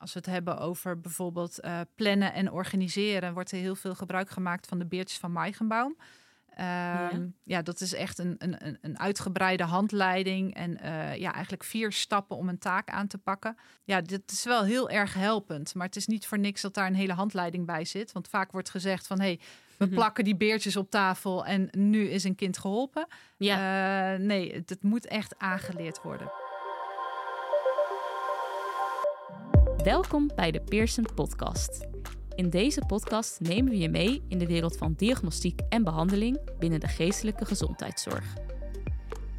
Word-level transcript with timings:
Als 0.00 0.12
we 0.12 0.18
het 0.18 0.28
hebben 0.28 0.58
over 0.58 1.00
bijvoorbeeld 1.00 1.64
uh, 1.64 1.80
plannen 1.94 2.32
en 2.32 2.52
organiseren, 2.52 3.34
wordt 3.34 3.52
er 3.52 3.58
heel 3.58 3.74
veel 3.74 3.94
gebruik 3.94 4.30
gemaakt 4.30 4.66
van 4.66 4.78
de 4.78 4.86
beertjes 4.86 5.18
van 5.18 5.32
Meigenbaum. 5.32 5.96
Ja. 6.56 7.10
Ehm, 7.10 7.26
ja. 7.44 7.62
dat 7.62 7.80
is 7.80 7.94
echt 7.94 8.18
een, 8.18 8.34
een, 8.38 8.78
een 8.80 8.98
uitgebreide 8.98 9.64
handleiding 9.64 10.54
en 10.54 10.70
uh, 10.70 11.16
ja, 11.16 11.32
eigenlijk 11.32 11.64
vier 11.64 11.92
stappen 11.92 12.36
om 12.36 12.48
een 12.48 12.58
taak 12.58 12.90
aan 12.90 13.06
te 13.06 13.18
pakken. 13.18 13.56
Ja, 13.84 14.00
dit 14.00 14.30
is 14.30 14.44
wel 14.44 14.64
heel 14.64 14.90
erg 14.90 15.14
helpend, 15.14 15.74
maar 15.74 15.86
het 15.86 15.96
is 15.96 16.06
niet 16.06 16.26
voor 16.26 16.38
niks 16.38 16.60
dat 16.60 16.74
daar 16.74 16.86
een 16.86 16.94
hele 16.94 17.12
handleiding 17.12 17.66
bij 17.66 17.84
zit. 17.84 18.12
Want 18.12 18.28
vaak 18.28 18.52
wordt 18.52 18.70
gezegd 18.70 19.06
van, 19.06 19.20
hé, 19.20 19.26
hey, 19.26 19.40
we 19.76 19.84
mhm. 19.84 19.94
plakken 19.94 20.24
die 20.24 20.36
beertjes 20.36 20.76
op 20.76 20.90
tafel 20.90 21.46
en 21.46 21.68
nu 21.72 22.08
is 22.08 22.24
een 22.24 22.34
kind 22.34 22.58
geholpen. 22.58 23.06
Ja. 23.36 24.12
Uh, 24.12 24.18
nee, 24.18 24.52
het 24.66 24.82
moet 24.82 25.06
echt 25.06 25.38
aangeleerd 25.38 26.02
worden. 26.02 26.30
Welkom 29.84 30.30
bij 30.34 30.50
de 30.50 30.60
Pearson 30.60 31.06
Podcast. 31.14 31.86
In 32.34 32.50
deze 32.50 32.82
podcast 32.86 33.40
nemen 33.40 33.70
we 33.70 33.78
je 33.78 33.88
mee 33.88 34.22
in 34.28 34.38
de 34.38 34.46
wereld 34.46 34.76
van 34.76 34.94
diagnostiek 34.96 35.60
en 35.68 35.84
behandeling 35.84 36.38
binnen 36.58 36.80
de 36.80 36.88
geestelijke 36.88 37.44
gezondheidszorg. 37.44 38.34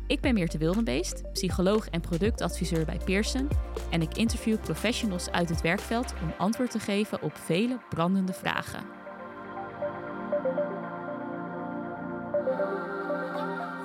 Ik 0.07 0.21
ben 0.21 0.33
Meerte 0.33 0.57
Wildenbeest, 0.57 1.31
psycholoog 1.31 1.89
en 1.89 2.01
productadviseur 2.01 2.85
bij 2.85 2.99
Pearson 3.05 3.49
en 3.89 4.01
ik 4.01 4.17
interview 4.17 4.59
professionals 4.59 5.29
uit 5.29 5.49
het 5.49 5.61
werkveld 5.61 6.13
om 6.21 6.33
antwoord 6.37 6.71
te 6.71 6.79
geven 6.79 7.21
op 7.21 7.35
vele 7.37 7.79
brandende 7.89 8.33
vragen. 8.33 8.83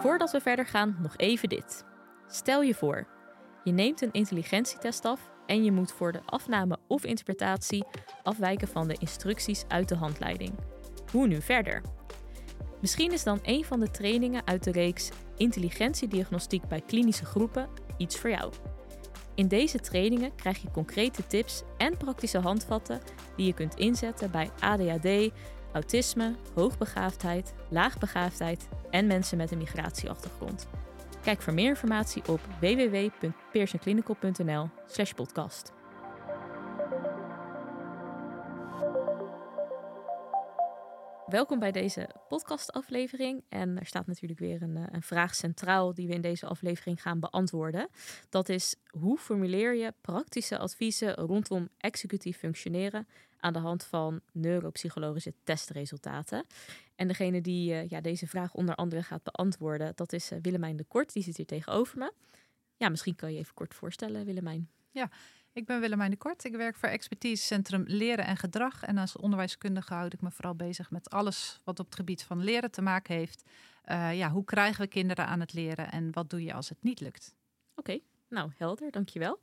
Voordat 0.01 0.31
we 0.31 0.41
verder 0.41 0.67
gaan, 0.67 0.97
nog 1.03 1.17
even 1.17 1.49
dit. 1.49 1.85
Stel 2.27 2.63
je 2.63 2.75
voor, 2.75 3.07
je 3.67 3.73
neemt 3.73 4.03
een 4.03 4.13
intelligentietest 4.13 5.05
af 5.05 5.31
en 5.47 5.65
je 5.65 5.73
moet 5.73 5.93
voor 5.93 6.13
de 6.13 6.21
afname 6.25 6.79
of 6.89 7.05
interpretatie 7.05 7.85
afwijken 8.23 8.69
van 8.69 8.89
de 8.89 8.97
instructies 8.99 9.65
uit 9.69 9.89
de 9.89 9.95
handleiding. 9.97 10.55
Hoe 11.13 11.27
nu 11.27 11.43
verder? 11.43 11.83
Misschien 12.81 13.13
is 13.13 13.23
dan 13.23 13.39
een 13.43 13.65
van 13.65 13.81
de 13.81 13.91
trainingen 13.91 14.47
uit 14.47 14.65
de 14.65 14.73
reeks 14.73 15.11
Intelligentiediagnostiek 15.37 16.69
bij 16.69 16.81
klinische 16.81 17.25
groepen 17.25 17.69
iets 17.97 18.19
voor 18.19 18.31
jou. 18.31 18.53
In 19.35 19.49
deze 19.49 19.79
trainingen 19.79 20.35
krijg 20.35 20.63
je 20.63 20.71
concrete 20.71 21.27
tips 21.27 21.63
en 21.77 21.97
praktische 21.97 22.39
handvatten 22.39 23.01
die 23.37 23.47
je 23.47 23.55
kunt 23.55 23.75
inzetten 23.75 24.31
bij 24.31 24.51
ADHD, 24.61 25.33
autisme, 25.73 26.35
hoogbegaafdheid, 26.55 27.55
laagbegaafdheid 27.71 28.69
en 28.91 29.07
mensen 29.07 29.37
met 29.37 29.51
een 29.51 29.59
migratieachtergrond. 29.59 30.69
Kijk 31.27 31.43
voor 31.43 31.55
meer 31.55 31.69
informatie 31.69 32.23
op 32.29 32.41
www.pearsonclinical.nl 32.61 34.69
podcast. 35.15 35.73
Welkom 41.27 41.59
bij 41.59 41.73
deze 41.73 42.09
podcastaflevering. 42.29 43.45
En 43.49 43.79
er 43.79 43.87
staat 43.87 44.07
natuurlijk 44.07 44.41
weer 44.41 44.63
een, 44.63 44.77
eh, 44.77 44.85
een, 44.91 45.03
vraag 45.03 45.35
centraal 45.35 45.95
die 45.95 46.07
we 46.07 46.15
in 46.15 46.21
deze 46.21 46.47
aflevering 46.47 47.03
gaan 47.03 47.21
beantwoorden. 47.21 47.89
Dat 48.29 48.49
is 48.49 48.77
hoe 48.91 49.19
formuleer 49.19 49.75
je 49.75 49.95
praktische 50.01 50.59
adviezen 50.59 51.15
rondom 51.15 51.69
executief 51.79 52.39
functioneren 52.39 53.09
aan 53.39 53.53
de 53.53 53.59
hand 53.59 53.85
van 53.85 54.21
neuropsychologische 54.33 55.35
testresultaten? 55.45 56.47
En 56.97 57.09
degene 57.09 57.41
die 57.41 57.73
uh, 57.73 57.89
ja, 57.89 58.01
deze 58.01 58.27
vraag 58.27 58.55
onder 58.55 58.75
andere 58.75 59.03
gaat 59.03 59.23
beantwoorden, 59.23 59.93
dat 59.95 60.13
is 60.13 60.33
uh, 60.33 60.39
Willemijn 60.43 60.77
de 60.77 60.85
Kort. 60.85 61.13
Die 61.13 61.23
zit 61.23 61.37
hier 61.37 61.47
tegenover 61.47 61.99
me. 61.99 62.13
Ja, 62.77 62.89
misschien 62.89 63.17
kan 63.17 63.33
je 63.33 63.39
even 63.39 63.55
kort 63.55 63.75
voorstellen, 63.75 64.25
Willemijn. 64.25 64.71
Ja, 64.91 65.11
ik 65.57 65.67
ben 65.67 65.81
Willemijn 65.81 66.11
de 66.11 66.17
Kort. 66.17 66.45
Ik 66.45 66.57
werk 66.57 66.77
voor 66.77 66.89
Expertisecentrum 66.89 67.85
Leren 67.87 68.27
en 68.27 68.37
Gedrag. 68.37 68.83
En 68.83 68.99
als 68.99 69.17
onderwijskundige 69.17 69.95
houd 69.95 70.13
ik 70.13 70.21
me 70.21 70.31
vooral 70.31 70.55
bezig 70.55 70.91
met 70.91 71.11
alles 71.11 71.61
wat 71.65 71.79
op 71.79 71.87
het 71.87 71.95
gebied 71.95 72.23
van 72.23 72.45
leren 72.45 72.71
te 72.71 72.83
maken 72.83 73.15
heeft. 73.15 73.43
Uh, 73.87 74.17
ja, 74.17 74.31
hoe 74.31 74.45
krijgen 74.45 74.81
we 74.81 74.89
kinderen 74.89 75.27
aan 75.27 75.41
het 75.41 75.53
leren 75.53 75.91
en 75.91 76.13
wat 76.13 76.31
doe 76.31 76.45
je 76.45 76.53
als 76.53 76.69
het 76.69 76.83
niet 76.83 77.01
lukt? 77.01 77.35
Oké, 77.75 77.99
nou 78.29 78.51
helder, 78.57 78.91
dankjewel. 78.91 79.39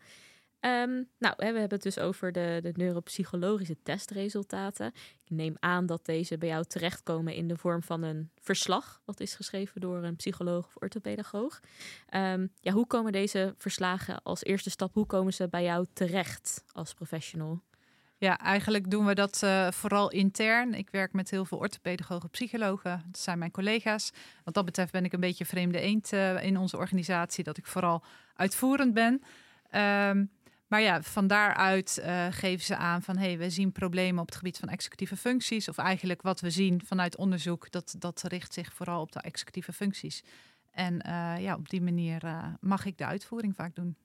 Um, 0.65 1.09
nou, 1.19 1.33
we 1.37 1.43
hebben 1.43 1.69
het 1.69 1.81
dus 1.81 1.99
over 1.99 2.31
de, 2.31 2.59
de 2.61 2.71
neuropsychologische 2.75 3.77
testresultaten. 3.83 4.87
Ik 5.23 5.29
neem 5.29 5.55
aan 5.59 5.85
dat 5.85 6.05
deze 6.05 6.37
bij 6.37 6.49
jou 6.49 6.63
terechtkomen 6.63 7.33
in 7.33 7.47
de 7.47 7.57
vorm 7.57 7.83
van 7.83 8.03
een 8.03 8.29
verslag, 8.39 9.01
wat 9.05 9.19
is 9.19 9.35
geschreven 9.35 9.81
door 9.81 10.03
een 10.03 10.15
psycholoog 10.15 10.65
of 10.65 10.75
orthopedagoog. 10.75 11.59
Um, 12.15 12.51
ja, 12.59 12.71
hoe 12.71 12.87
komen 12.87 13.11
deze 13.11 13.53
verslagen 13.57 14.23
als 14.23 14.43
eerste 14.43 14.69
stap, 14.69 14.93
hoe 14.93 15.05
komen 15.05 15.33
ze 15.33 15.47
bij 15.47 15.63
jou 15.63 15.85
terecht 15.93 16.63
als 16.71 16.93
professional? 16.93 17.61
Ja, 18.17 18.39
eigenlijk 18.39 18.91
doen 18.91 19.05
we 19.05 19.13
dat 19.13 19.41
uh, 19.43 19.71
vooral 19.71 20.11
intern. 20.11 20.73
Ik 20.73 20.89
werk 20.89 21.13
met 21.13 21.29
heel 21.29 21.45
veel 21.45 21.57
orthopedagogen, 21.57 22.29
psychologen. 22.29 23.03
Dat 23.05 23.19
zijn 23.19 23.39
mijn 23.39 23.51
collega's. 23.51 24.11
Wat 24.43 24.53
dat 24.53 24.65
betreft 24.65 24.91
ben 24.91 25.05
ik 25.05 25.13
een 25.13 25.19
beetje 25.19 25.45
vreemde 25.45 25.79
eend 25.79 26.13
uh, 26.13 26.43
in 26.43 26.57
onze 26.57 26.77
organisatie, 26.77 27.43
dat 27.43 27.57
ik 27.57 27.65
vooral 27.65 28.03
uitvoerend 28.35 28.93
ben. 28.93 29.21
Um, 30.09 30.31
maar 30.73 30.81
ja, 30.81 31.01
van 31.01 31.27
daaruit 31.27 32.01
uh, 32.05 32.25
geven 32.29 32.65
ze 32.65 32.75
aan 32.75 33.01
van 33.01 33.17
hey, 33.17 33.37
we 33.37 33.49
zien 33.49 33.71
problemen 33.71 34.21
op 34.21 34.25
het 34.25 34.35
gebied 34.35 34.57
van 34.57 34.69
executieve 34.69 35.17
functies. 35.17 35.69
Of 35.69 35.77
eigenlijk 35.77 36.21
wat 36.21 36.39
we 36.39 36.49
zien 36.49 36.81
vanuit 36.85 37.17
onderzoek, 37.17 37.71
dat, 37.71 37.95
dat 37.99 38.21
richt 38.21 38.53
zich 38.53 38.73
vooral 38.73 39.01
op 39.01 39.11
de 39.11 39.21
executieve 39.21 39.73
functies. 39.73 40.23
En 40.71 40.93
uh, 41.07 41.35
ja, 41.39 41.55
op 41.55 41.69
die 41.69 41.81
manier 41.81 42.23
uh, 42.23 42.45
mag 42.59 42.85
ik 42.85 42.97
de 42.97 43.05
uitvoering 43.05 43.55
vaak 43.55 43.75
doen. 43.75 43.95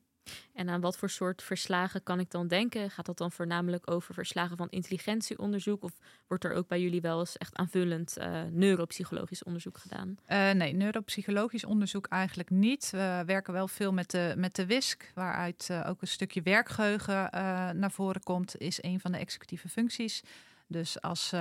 En 0.55 0.69
aan 0.69 0.81
wat 0.81 0.99
voor 0.99 1.11
soort 1.11 1.43
verslagen 1.43 2.03
kan 2.03 2.21
ik 2.21 2.31
dan 2.31 2.49
denken? 2.49 2.91
Gaat 2.91 3.07
dat 3.07 3.19
dan 3.19 3.33
voornamelijk 3.33 3.91
over 3.91 4.15
verslagen 4.15 4.57
van 4.57 4.69
intelligentieonderzoek? 4.71 5.83
Of 5.83 5.93
wordt 6.27 6.45
er 6.45 6.53
ook 6.53 6.69
bij 6.69 6.81
jullie 6.81 7.01
wel 7.01 7.19
eens 7.19 7.37
echt 7.37 7.57
aanvullend 7.57 8.19
uh, 8.19 8.43
neuropsychologisch 8.51 9.43
onderzoek 9.43 9.79
gedaan? 9.79 10.19
Uh, 10.29 10.51
nee, 10.51 10.73
neuropsychologisch 10.73 11.65
onderzoek 11.65 12.07
eigenlijk 12.07 12.51
niet. 12.51 12.91
We 12.91 13.23
werken 13.27 13.53
wel 13.53 13.69
veel 13.69 13.93
met 13.93 14.11
de, 14.11 14.35
met 14.37 14.55
de 14.55 14.67
WISC, 14.67 15.11
waaruit 15.15 15.69
uh, 15.71 15.87
ook 15.89 16.03
een 16.03 16.09
stukje 16.09 16.43
werkgeheugen 16.43 17.31
naar 17.79 17.91
voren 17.91 18.23
komt, 18.23 18.59
is 18.59 18.83
een 18.83 19.01
van 19.01 19.13
de 19.13 19.19
executieve 19.19 19.69
functies. 19.69 20.23
Dus 20.67 21.01
als, 21.01 21.33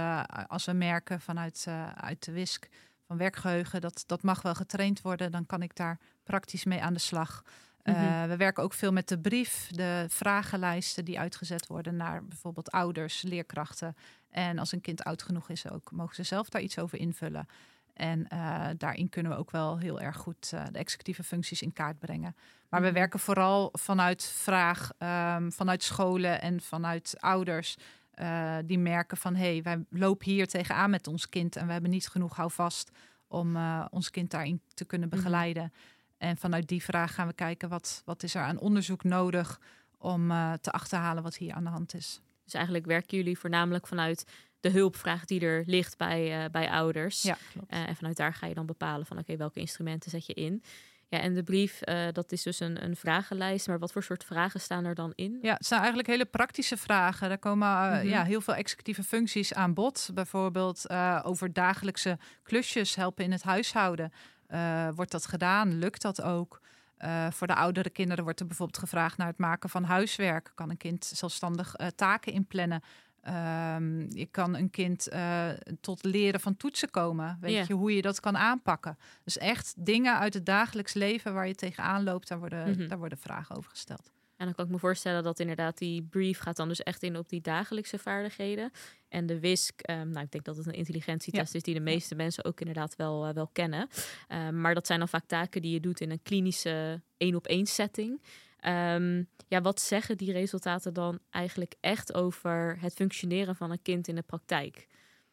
als 0.47 0.65
we 0.65 0.73
merken 0.73 1.21
vanuit 1.21 1.65
uit 1.95 2.25
de 2.25 2.31
WISC 2.31 2.67
van 3.07 3.17
werkgeheugen, 3.17 3.81
dat, 3.81 4.03
dat 4.05 4.23
mag 4.23 4.41
wel 4.41 4.55
getraind 4.55 5.01
worden, 5.01 5.31
dan 5.31 5.45
kan 5.45 5.61
ik 5.61 5.75
daar 5.75 5.99
praktisch 6.23 6.63
mee 6.63 6.81
aan 6.81 6.93
de 6.93 6.99
slag. 6.99 7.43
Mhm. 7.91 8.05
Eh, 8.05 8.23
we 8.23 8.37
werken 8.37 8.63
ook 8.63 8.73
veel 8.73 8.91
met 8.91 9.07
de 9.07 9.19
brief, 9.19 9.67
de 9.71 10.05
vragenlijsten 10.07 11.05
die 11.05 11.19
uitgezet 11.19 11.67
worden 11.67 11.95
naar 11.95 12.25
bijvoorbeeld 12.25 12.71
ouders, 12.71 13.21
leerkrachten. 13.21 13.95
En 14.29 14.59
als 14.59 14.71
een 14.71 14.81
kind 14.81 15.03
oud 15.03 15.23
genoeg 15.23 15.49
is, 15.49 15.69
ook 15.69 15.91
mogen 15.91 16.15
ze 16.15 16.23
zelf 16.23 16.49
daar 16.49 16.61
iets 16.61 16.79
over 16.79 16.99
invullen. 16.99 17.47
En 17.93 18.27
uh, 18.33 18.65
daarin 18.77 19.09
kunnen 19.09 19.31
we 19.31 19.37
ook 19.37 19.51
wel 19.51 19.77
heel 19.77 20.01
erg 20.01 20.17
goed 20.17 20.51
uh, 20.53 20.63
de 20.71 20.77
executieve 20.77 21.23
functies 21.23 21.61
in 21.61 21.73
kaart 21.73 21.99
brengen. 21.99 22.35
Maar 22.69 22.81
we 22.81 22.87
mhm. 22.87 22.95
werken 22.95 23.19
vooral 23.19 23.69
vanuit 23.73 24.23
vraag, 24.23 24.91
um, 24.97 25.51
vanuit 25.51 25.83
scholen 25.83 26.41
en 26.41 26.61
vanuit 26.61 27.15
ouders. 27.19 27.77
Uh, 28.15 28.55
die 28.65 28.79
merken 28.79 29.17
van 29.17 29.35
hé, 29.35 29.51
hey, 29.51 29.63
wij 29.63 29.85
lopen 29.89 30.31
hier 30.31 30.47
tegenaan 30.47 30.89
met 30.89 31.07
ons 31.07 31.29
kind 31.29 31.55
en 31.55 31.65
we 31.65 31.71
hebben 31.71 31.91
niet 31.91 32.07
genoeg 32.07 32.35
houvast 32.35 32.91
om 33.27 33.57
ons 33.89 34.09
kind 34.09 34.31
daarin 34.31 34.61
te 34.73 34.85
kunnen 34.85 35.07
mhm. 35.07 35.17
begeleiden. 35.17 35.73
En 36.17 36.38
vanuit 36.38 36.67
die 36.67 36.83
vraag 36.83 37.13
gaan 37.13 37.28
we 37.28 37.33
kijken 37.33 37.69
wat, 37.69 38.01
wat 38.05 38.23
is 38.23 38.35
er 38.35 38.41
aan 38.41 38.59
onderzoek 38.59 39.03
nodig 39.03 39.59
om 39.97 40.31
uh, 40.31 40.53
te 40.53 40.72
achterhalen 40.72 41.23
wat 41.23 41.38
hier 41.38 41.53
aan 41.53 41.63
de 41.63 41.69
hand 41.69 41.94
is. 41.94 42.22
Dus 42.44 42.53
eigenlijk 42.53 42.85
werken 42.85 43.17
jullie 43.17 43.39
voornamelijk 43.39 43.88
vanuit 43.88 44.25
de 44.59 44.69
hulpvraag 44.69 45.25
die 45.25 45.41
er 45.41 45.63
ligt 45.66 45.97
bij, 45.97 46.44
uh, 46.44 46.50
bij 46.51 46.69
ouders. 46.69 47.22
Ja, 47.22 47.38
klopt. 47.51 47.73
Uh, 47.73 47.88
en 47.88 47.95
vanuit 47.95 48.17
daar 48.17 48.33
ga 48.33 48.47
je 48.47 48.53
dan 48.53 48.66
bepalen 48.66 49.06
van 49.06 49.17
oké, 49.17 49.38
welke 49.38 49.59
instrumenten 49.59 50.11
zet 50.11 50.25
je 50.25 50.33
in. 50.33 50.63
Ja, 51.09 51.19
en 51.19 51.33
de 51.33 51.44
brief, 51.44 51.79
dat 52.11 52.31
is 52.31 52.44
dus 52.44 52.59
een, 52.59 52.83
een 52.83 52.95
vragenlijst. 52.95 53.67
Maar 53.67 53.79
wat 53.79 53.91
voor 53.91 54.03
soort 54.03 54.23
vragen 54.23 54.59
staan 54.59 54.85
er 54.85 54.95
dan 54.95 55.13
in? 55.16 55.39
Ja, 55.41 55.53
het 55.53 55.66
zijn 55.66 55.79
eigenlijk 55.79 56.09
hele 56.09 56.25
praktische 56.25 56.77
vragen. 56.77 57.31
Er 57.31 57.38
komen 57.38 57.67
mhm. 57.67 58.07
ja, 58.07 58.24
heel 58.24 58.41
veel 58.41 58.56
executieve 58.56 59.03
functies 59.03 59.53
aan 59.53 59.74
bod. 59.74 60.09
Bijvoorbeeld 60.13 60.89
over 61.24 61.53
dagelijkse 61.53 62.18
klusjes 62.44 62.95
helpen 62.95 63.24
in 63.24 63.31
het 63.31 63.44
huishouden. 63.44 64.12
Uh, 64.49 64.89
wordt 64.95 65.11
dat 65.11 65.25
gedaan? 65.25 65.77
Lukt 65.77 66.01
dat 66.01 66.21
ook? 66.21 66.61
Uh, 66.99 67.31
voor 67.31 67.47
de 67.47 67.55
oudere 67.55 67.89
kinderen 67.89 68.23
wordt 68.23 68.39
er 68.39 68.47
bijvoorbeeld 68.47 68.79
gevraagd 68.79 69.17
naar 69.17 69.27
het 69.27 69.38
maken 69.38 69.69
van 69.69 69.83
huiswerk. 69.83 70.51
Kan 70.55 70.69
een 70.69 70.77
kind 70.77 71.05
zelfstandig 71.05 71.79
uh, 71.79 71.88
taken 71.88 72.33
inplannen? 72.33 72.81
Um, 73.75 74.09
je 74.09 74.27
kan 74.31 74.55
een 74.55 74.69
kind 74.69 75.09
tot 75.81 76.03
leren 76.03 76.39
van 76.39 76.57
toetsen 76.57 76.89
komen. 76.89 77.38
Weet 77.41 77.67
je 77.67 77.73
hoe 77.73 77.95
je 77.95 78.01
dat 78.01 78.19
kan 78.19 78.38
aanpakken? 78.38 78.97
Dus 79.23 79.38
echt 79.38 79.73
dingen 79.77 80.17
uit 80.19 80.33
het 80.33 80.45
dagelijks 80.45 80.93
leven 80.93 81.33
waar 81.33 81.47
je 81.47 81.55
tegenaan 81.55 82.03
loopt, 82.03 82.27
daar 82.27 82.39
worden, 82.39 82.67
mm 82.67 82.73
-hmm. 82.73 82.88
daar 82.88 82.97
worden 82.97 83.17
vragen 83.17 83.55
over 83.55 83.69
gesteld. 83.69 84.11
En 84.38 84.45
dan 84.45 84.54
kan 84.54 84.66
ik 84.66 84.72
me 84.72 84.80
voorstellen 84.80 85.24
dat 85.24 85.39
inderdaad 85.39 85.78
die 85.78 86.04
brief 86.04 86.39
gaat 86.39 86.56
dan 86.56 86.68
dus 86.68 86.84
echt 86.84 87.04
in 87.04 87.18
op 87.18 87.30
die 87.30 87.42
dagelijkse 87.42 87.98
vaardigheden. 87.98 88.72
En 89.10 89.25
de 89.25 89.39
WISC, 89.39 89.89
um, 89.89 90.10
nou 90.10 90.25
ik 90.25 90.31
denk 90.31 90.45
dat 90.45 90.57
het 90.57 90.66
een 90.66 90.74
intelligentietest 90.74 91.56
is 91.56 91.63
die 91.63 91.74
de 91.74 91.80
meeste 91.80 92.16
mensen 92.16 92.45
ook 92.45 92.60
inderdaad 92.60 92.95
wel, 92.95 93.28
uh, 93.28 93.34
wel 93.34 93.50
kennen. 93.51 93.89
Um, 94.30 94.62
maar 94.62 94.74
dat 94.74 94.88
zijn 94.88 95.00
dan 95.00 95.07
vaak 95.07 95.25
taken 95.25 95.62
die 95.62 95.74
je 95.74 95.80
doet 95.80 96.01
in 96.01 96.12
een 96.12 96.22
klinische 96.24 97.01
één 97.18 97.36
op 97.36 97.48
één 97.48 97.66
setting. 97.66 98.22
Ehm, 98.60 99.24
ja, 99.48 99.62
wat 99.62 99.81
zeggen 99.81 100.18
die 100.18 100.31
resultaten 100.31 100.94
dan 100.94 101.19
eigenlijk 101.30 101.75
echt 101.80 102.13
over 102.13 102.78
het 102.80 102.94
functioneren 102.94 103.56
van 103.56 103.72
een 103.72 103.81
kind 103.81 104.07
in 104.07 104.16
de 104.16 104.22
praktijk? 104.22 104.88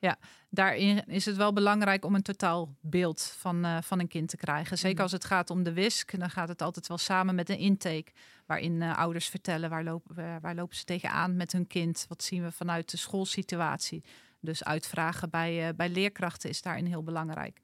Ja, 0.04 0.18
daarin 0.50 1.06
is 1.06 1.24
het 1.24 1.36
wel 1.36 1.52
belangrijk 1.52 2.04
om 2.04 2.14
een 2.14 2.22
totaalbeeld 2.22 3.34
van, 3.38 3.64
uh, 3.64 3.78
van 3.80 4.00
een 4.00 4.08
kind 4.08 4.28
te 4.28 4.36
krijgen. 4.36 4.78
Zeker 4.78 4.94
mhm. 4.94 5.02
als 5.02 5.12
het 5.12 5.24
gaat 5.24 5.50
om 5.50 5.62
de 5.62 5.72
WISC, 5.72 6.18
dan 6.18 6.30
gaat 6.30 6.48
het 6.48 6.62
altijd 6.62 6.86
wel 6.86 6.98
samen 6.98 7.34
met 7.34 7.48
een 7.48 7.58
intake. 7.58 8.12
Waarin 8.46 8.72
uh, 8.80 8.98
ouders 8.98 9.28
vertellen 9.28 9.70
waar 9.70 9.84
lopen, 9.84 10.40
waar 10.40 10.54
lopen 10.54 10.76
ze 10.76 10.84
tegenaan 10.84 11.36
met 11.36 11.52
hun 11.52 11.66
kind. 11.66 12.04
Wat 12.08 12.22
zien 12.22 12.42
we 12.42 12.52
vanuit 12.52 12.90
de 12.90 12.96
schoolsituatie. 12.96 14.04
Dus 14.40 14.64
uitvragen 14.64 15.30
bij, 15.30 15.68
uh, 15.68 15.74
bij 15.76 15.88
leerkrachten 15.88 16.50
is 16.50 16.62
daarin 16.62 16.86
heel 16.86 17.02
belangrijk. 17.02 17.60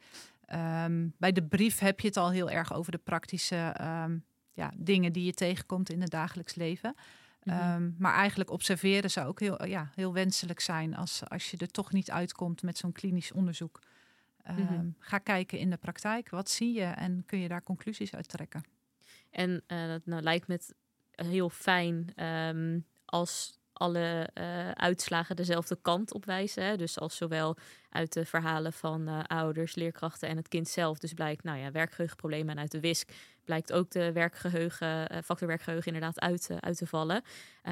Um, 0.84 1.14
bij 1.18 1.32
de 1.32 1.42
brief 1.42 1.78
heb 1.78 2.00
je 2.00 2.06
het 2.06 2.16
al 2.16 2.30
heel 2.30 2.50
erg 2.50 2.74
over 2.74 2.92
de 2.92 2.98
praktische 2.98 3.76
um, 3.80 4.24
ja, 4.52 4.72
dingen 4.76 5.12
die 5.12 5.24
je 5.24 5.34
tegenkomt 5.34 5.90
in 5.90 6.00
het 6.00 6.10
dagelijks 6.10 6.54
leven. 6.54 6.94
Mhm. 7.42 7.56
Ehm, 7.56 7.90
maar 7.98 8.14
eigenlijk 8.14 8.50
observeren 8.50 9.10
zou 9.10 9.26
ook 9.26 9.40
heel, 9.40 9.66
ja, 9.66 9.90
heel 9.94 10.12
wenselijk 10.12 10.60
zijn 10.60 10.96
als, 10.96 11.22
als 11.28 11.50
je 11.50 11.56
er 11.56 11.70
toch 11.70 11.92
niet 11.92 12.10
uitkomt 12.10 12.62
met 12.62 12.78
zo'n 12.78 12.92
klinisch 12.92 13.32
onderzoek. 13.32 13.80
Um, 14.48 14.96
Ga 14.98 15.18
kijken 15.18 15.58
in 15.58 15.70
de 15.70 15.76
praktijk, 15.76 16.30
wat 16.30 16.50
zie 16.50 16.72
je 16.72 16.84
en 16.84 17.22
kun 17.26 17.38
je 17.38 17.48
daar 17.48 17.62
conclusies 17.62 18.14
uit 18.14 18.28
trekken. 18.28 18.64
En 19.30 19.62
uh, 19.66 19.86
dat 19.86 20.06
nou, 20.06 20.22
lijkt 20.22 20.46
me 20.46 20.60
heel 21.10 21.50
fijn 21.50 22.24
um, 22.24 22.86
als 23.04 23.59
alle 23.80 24.28
uh, 24.34 24.70
uitslagen 24.70 25.36
dezelfde 25.36 25.78
kant 25.82 26.12
op 26.14 26.24
wijzen. 26.24 26.64
Hè? 26.64 26.76
Dus 26.76 26.98
als 26.98 27.16
zowel 27.16 27.56
uit 27.90 28.12
de 28.12 28.24
verhalen 28.24 28.72
van 28.72 29.08
uh, 29.08 29.20
ouders, 29.26 29.74
leerkrachten 29.74 30.28
en 30.28 30.36
het 30.36 30.48
kind 30.48 30.68
zelf 30.68 30.98
dus 30.98 31.12
blijkt, 31.12 31.44
nou 31.44 31.58
ja, 31.58 31.70
werkgeheugenproblemen 31.70 32.54
en 32.54 32.60
uit 32.60 32.70
de 32.70 32.80
WISC 32.80 33.10
blijkt 33.44 33.72
ook 33.72 33.90
de 33.90 34.12
werkgeheugen, 34.12 35.12
uh, 35.12 35.18
factor 35.24 35.48
werkgeheugen 35.48 35.92
inderdaad 35.92 36.20
uit, 36.20 36.48
uit 36.60 36.76
te 36.76 36.86
vallen. 36.86 37.22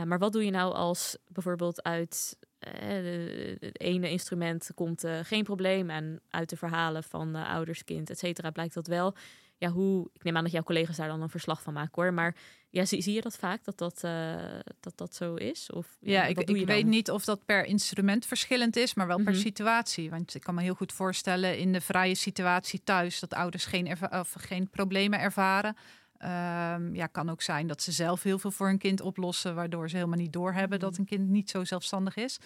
maar 0.05 0.19
wat 0.19 0.33
doe 0.33 0.45
je 0.45 0.51
nou 0.51 0.75
als 0.75 1.17
bijvoorbeeld 1.27 1.83
uit 1.83 2.37
het 2.59 3.81
ene 3.81 4.11
instrument 4.11 4.71
komt 4.75 5.05
geen 5.23 5.45
probleem 5.45 5.91
en 5.91 6.21
uit 6.31 6.49
de 6.49 6.57
verhalen 6.57 7.03
van 7.03 7.35
ouders, 7.35 7.85
kind, 7.85 8.11
et 8.11 8.19
cetera, 8.19 8.51
blijkt 8.51 8.75
dat 8.75 8.87
wel 8.87 9.15
ja, 9.59 9.69
hoe. 9.69 10.09
Ik 10.13 10.25
neem 10.25 10.37
aan 10.37 10.43
dat 10.43 10.53
jouw 10.53 10.63
collega's 10.63 10.97
daar 10.97 11.09
dan 11.09 11.23
een 11.23 11.29
verslag 11.29 11.63
van 11.63 11.73
maken 11.73 12.03
hoor. 12.03 12.15
Maar 12.15 12.37
ja, 12.71 12.85
zie, 12.85 13.03
zie 13.03 13.15
je 13.15 13.21
dat 13.21 13.37
vaak 13.37 13.65
dat 13.65 13.79
dat, 13.79 14.03
uh, 14.05 14.35
dat, 14.81 14.97
dat 14.97 15.15
zo 15.15 15.35
is? 15.35 15.71
Of, 15.73 15.97
ja, 16.01 16.25
ik, 16.25 16.39
ik 16.39 16.67
weet 16.67 16.87
niet 16.87 17.11
of 17.11 17.25
dat 17.25 17.45
per 17.45 17.65
instrument 17.65 18.27
verschillend 18.27 18.77
is, 18.77 18.95
maar 18.95 19.07
wel 19.07 19.23
per 19.23 19.33
mhm. 19.33 19.41
situatie. 19.41 20.11
Want 20.11 20.35
ik 20.35 20.43
kan 20.43 20.55
me 20.55 20.63
heel 20.63 20.75
goed 20.75 20.93
voorstellen 20.93 21.59
in 21.59 21.73
de 21.73 21.81
vrije 21.81 22.15
situatie 22.15 22.81
thuis 22.85 23.21
dat 23.21 23.35
ouders 23.35 23.65
geen, 23.65 23.97
of 24.11 24.35
geen 24.39 24.69
problemen 24.71 25.21
ervaren. 25.21 25.77
Um, 26.23 26.95
ja, 26.95 27.07
kan 27.07 27.31
ook 27.31 27.43
zijn 27.43 27.67
dat 27.67 27.83
ze 27.83 27.93
zelf 27.93 28.23
heel 28.23 28.39
veel 28.39 28.51
voor 28.51 28.69
een 28.69 28.79
kind 28.79 29.01
oplossen, 29.01 29.55
waardoor 29.55 29.89
ze 29.89 29.97
helemaal 29.97 30.19
niet 30.19 30.33
doorhebben 30.33 30.79
dat 30.79 30.91
mhm. 30.91 31.01
een 31.01 31.07
kind 31.07 31.29
niet 31.29 31.51
zo 31.51 31.65
zelfstandig 31.65 32.17
is. 32.17 32.39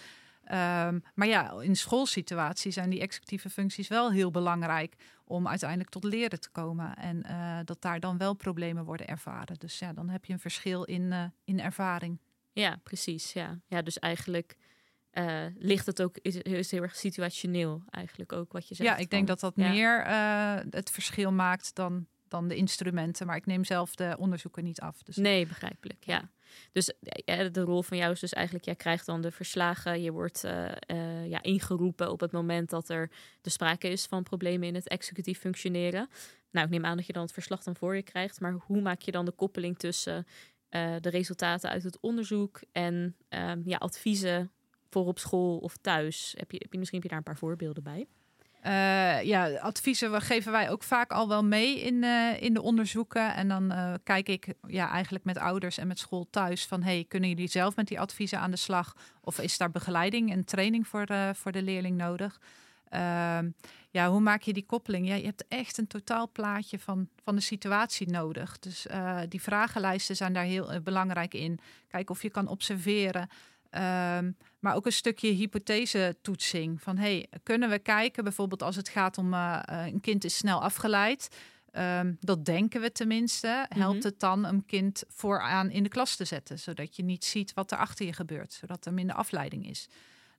Um, 0.43 1.03
maar 1.13 1.27
ja, 1.27 1.51
in 1.61 1.75
schoolsituatie 1.75 2.71
zijn 2.71 2.89
die 2.89 3.01
executieve 3.01 3.49
functies 3.49 3.87
wel 3.87 4.11
heel 4.11 4.31
belangrijk 4.31 4.95
om 5.25 5.47
uiteindelijk 5.47 5.89
tot 5.89 6.03
leren 6.03 6.39
te 6.39 6.49
komen. 6.49 6.95
En 6.95 7.25
uh, 7.29 7.59
dat 7.63 7.81
daar 7.81 7.99
dan 7.99 8.17
wel 8.17 8.33
problemen 8.33 8.85
worden 8.85 9.07
ervaren. 9.07 9.55
Dus 9.59 9.79
ja, 9.79 9.93
dan 9.93 10.09
heb 10.09 10.25
je 10.25 10.33
een 10.33 10.39
verschil 10.39 10.83
in, 10.83 11.01
uh, 11.01 11.23
in 11.43 11.59
ervaring. 11.59 12.19
Ja, 12.51 12.79
precies. 12.83 13.33
Ja, 13.33 13.59
ja 13.67 13.81
dus 13.81 13.99
eigenlijk 13.99 14.57
uh, 15.13 15.45
ligt 15.55 15.85
het 15.85 16.01
ook, 16.01 16.17
is, 16.21 16.35
is 16.35 16.71
heel 16.71 16.81
erg 16.81 16.95
situationeel 16.95 17.83
eigenlijk 17.89 18.31
ook 18.33 18.51
wat 18.51 18.67
je 18.67 18.75
zegt. 18.75 18.89
Ja, 18.89 18.97
ik 18.97 19.09
denk 19.09 19.27
dat 19.27 19.39
dat 19.39 19.55
meer 19.55 20.05
het 20.69 20.91
verschil 20.91 21.31
maakt 21.31 21.75
dan 21.75 22.07
dan 22.33 22.47
de 22.47 22.55
instrumenten. 22.55 23.27
Maar 23.27 23.35
ik 23.35 23.45
neem 23.45 23.63
zelf 23.63 23.95
de 23.95 24.15
onderzoeken 24.19 24.63
niet 24.63 24.81
af. 24.81 25.03
Dus... 25.03 25.15
Nee, 25.15 25.45
begrijpelijk. 25.47 26.03
Ja. 26.05 26.29
Dus 26.71 26.93
ja, 27.25 27.49
de 27.49 27.61
rol 27.61 27.81
van 27.81 27.97
jou 27.97 28.11
is 28.11 28.19
dus 28.19 28.33
eigenlijk, 28.33 28.65
jij 28.65 28.75
krijgt 28.75 29.05
dan 29.05 29.21
de 29.21 29.31
verslagen. 29.31 30.01
Je 30.01 30.11
wordt 30.11 30.43
uh, 30.43 31.29
ja, 31.29 31.41
ingeroepen 31.41 32.11
op 32.11 32.19
het 32.19 32.31
moment 32.31 32.69
dat 32.69 32.89
er 32.89 33.09
de 33.41 33.49
sprake 33.49 33.87
is 33.87 34.05
van 34.05 34.23
problemen 34.23 34.67
in 34.67 34.75
het 34.75 34.87
executief 34.87 35.39
functioneren. 35.39 36.09
Nou, 36.51 36.65
ik 36.65 36.71
neem 36.71 36.85
aan 36.85 36.97
dat 36.97 37.05
je 37.05 37.13
dan 37.13 37.21
het 37.21 37.33
verslag 37.33 37.63
dan 37.63 37.75
voor 37.75 37.95
je 37.95 38.03
krijgt. 38.03 38.39
Maar 38.39 38.53
hoe 38.65 38.81
maak 38.81 39.01
je 39.01 39.11
dan 39.11 39.25
de 39.25 39.31
koppeling 39.31 39.77
tussen 39.77 40.27
de 40.99 41.09
resultaten 41.09 41.69
uit 41.69 41.83
het 41.83 41.99
onderzoek 41.99 42.61
en 42.71 43.15
ehm, 43.29 43.61
ja, 43.65 43.77
adviezen 43.77 44.51
voor 44.89 45.05
op 45.05 45.19
school 45.19 45.57
of 45.57 45.77
thuis? 45.77 46.33
Heb 46.37 46.51
je, 46.51 46.57
heb 46.61 46.73
je 46.73 46.79
misschien 46.79 46.99
heb 47.01 47.09
je 47.09 47.15
daar 47.15 47.25
een 47.25 47.33
paar 47.33 47.47
voorbeelden 47.47 47.83
bij? 47.83 48.07
Uh, 48.65 49.23
ja, 49.23 49.57
adviezen 49.57 50.21
geven 50.21 50.51
wij 50.51 50.69
ook 50.69 50.83
vaak 50.83 51.11
al 51.11 51.27
wel 51.27 51.43
mee 51.43 51.81
in, 51.81 52.03
uh, 52.03 52.41
in 52.41 52.53
de 52.53 52.61
onderzoeken. 52.61 53.33
En 53.35 53.47
dan 53.47 53.71
uh, 53.71 53.93
kijk 54.03 54.29
ik 54.29 54.53
ja, 54.67 54.89
eigenlijk 54.89 55.25
met 55.25 55.37
ouders 55.37 55.77
en 55.77 55.87
met 55.87 55.99
school 55.99 56.27
thuis 56.29 56.65
van... 56.65 56.83
hey, 56.83 57.05
kunnen 57.07 57.29
jullie 57.29 57.47
zelf 57.47 57.75
met 57.75 57.87
die 57.87 57.99
adviezen 57.99 58.39
aan 58.39 58.51
de 58.51 58.57
slag? 58.57 58.95
Of 59.21 59.39
is 59.39 59.57
daar 59.57 59.71
begeleiding 59.71 60.31
en 60.31 60.45
training 60.45 60.87
voor, 60.87 61.07
voor 61.33 61.51
de 61.51 61.61
leerling 61.61 61.97
nodig? 61.97 62.39
Ehm, 62.89 63.49
ja, 63.89 64.09
hoe 64.09 64.19
maak 64.19 64.41
je 64.41 64.53
die 64.53 64.65
koppeling? 64.65 65.07
Ja, 65.07 65.15
je 65.15 65.25
hebt 65.25 65.45
echt 65.47 65.77
een 65.77 65.87
totaalplaatje 65.87 66.79
van, 66.79 67.07
van 67.23 67.35
de 67.35 67.41
situatie 67.41 68.09
nodig. 68.09 68.59
Dus 68.59 68.85
die 69.29 69.41
vragenlijsten 69.41 70.15
zijn 70.15 70.33
daar 70.33 70.43
heel 70.43 70.81
belangrijk 70.83 71.33
in. 71.33 71.59
Kijk 71.87 72.09
of 72.09 72.21
je 72.21 72.29
kan 72.29 72.47
observeren... 72.47 73.29
Um, 73.75 74.37
maar 74.59 74.75
ook 74.75 74.85
een 74.85 74.91
stukje 74.91 75.29
hypothese-toetsing. 75.31 76.81
Van 76.81 76.97
hey, 76.97 77.27
kunnen 77.43 77.69
we 77.69 77.79
kijken, 77.79 78.23
bijvoorbeeld 78.23 78.61
als 78.61 78.75
het 78.75 78.89
gaat 78.89 79.17
om 79.17 79.33
uh, 79.33 79.59
een 79.65 80.01
kind 80.01 80.23
is 80.23 80.37
snel 80.37 80.61
afgeleid. 80.61 81.29
Um, 81.71 82.17
dat 82.19 82.45
denken 82.45 82.81
we 82.81 82.91
tenminste. 82.91 83.65
Helpt 83.69 83.97
mhm. 83.97 84.07
het 84.07 84.19
dan 84.19 84.45
een 84.45 84.65
kind 84.65 85.03
vooraan 85.07 85.69
in 85.69 85.83
de 85.83 85.89
klas 85.89 86.15
te 86.15 86.25
zetten, 86.25 86.59
zodat 86.59 86.95
je 86.95 87.03
niet 87.03 87.25
ziet 87.25 87.53
wat 87.53 87.71
er 87.71 87.77
achter 87.77 88.05
je 88.05 88.13
gebeurt, 88.13 88.53
zodat 88.53 88.85
er 88.85 88.93
minder 88.93 89.15
afleiding 89.15 89.69
is. 89.69 89.89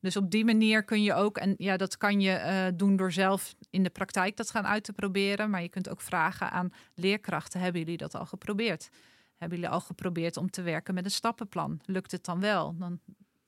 Dus 0.00 0.16
op 0.16 0.30
die 0.30 0.44
manier 0.44 0.84
kun 0.84 1.02
je 1.02 1.14
ook, 1.14 1.38
en 1.38 1.54
ja, 1.58 1.76
dat 1.76 1.96
kan 1.96 2.20
je 2.20 2.38
uh, 2.38 2.78
doen 2.78 2.96
door 2.96 3.12
zelf 3.12 3.54
in 3.70 3.82
de 3.82 3.90
praktijk 3.90 4.36
dat 4.36 4.50
gaan 4.50 4.66
uit 4.66 4.84
te 4.84 4.92
proberen. 4.92 5.50
Maar 5.50 5.62
je 5.62 5.68
kunt 5.68 5.88
ook 5.88 6.00
vragen 6.00 6.50
aan 6.50 6.72
leerkrachten: 6.94 7.60
hebben 7.60 7.80
jullie 7.80 7.96
dat 7.96 8.14
al 8.14 8.26
geprobeerd? 8.26 8.88
Hebben 9.36 9.58
jullie 9.58 9.74
al 9.74 9.80
geprobeerd 9.80 10.36
om 10.36 10.50
te 10.50 10.62
werken 10.62 10.94
met 10.94 11.04
een 11.04 11.10
stappenplan? 11.10 11.80
Lukt 11.84 12.12
het 12.12 12.24
dan 12.24 12.40
wel? 12.40 12.76
Dan 12.76 13.00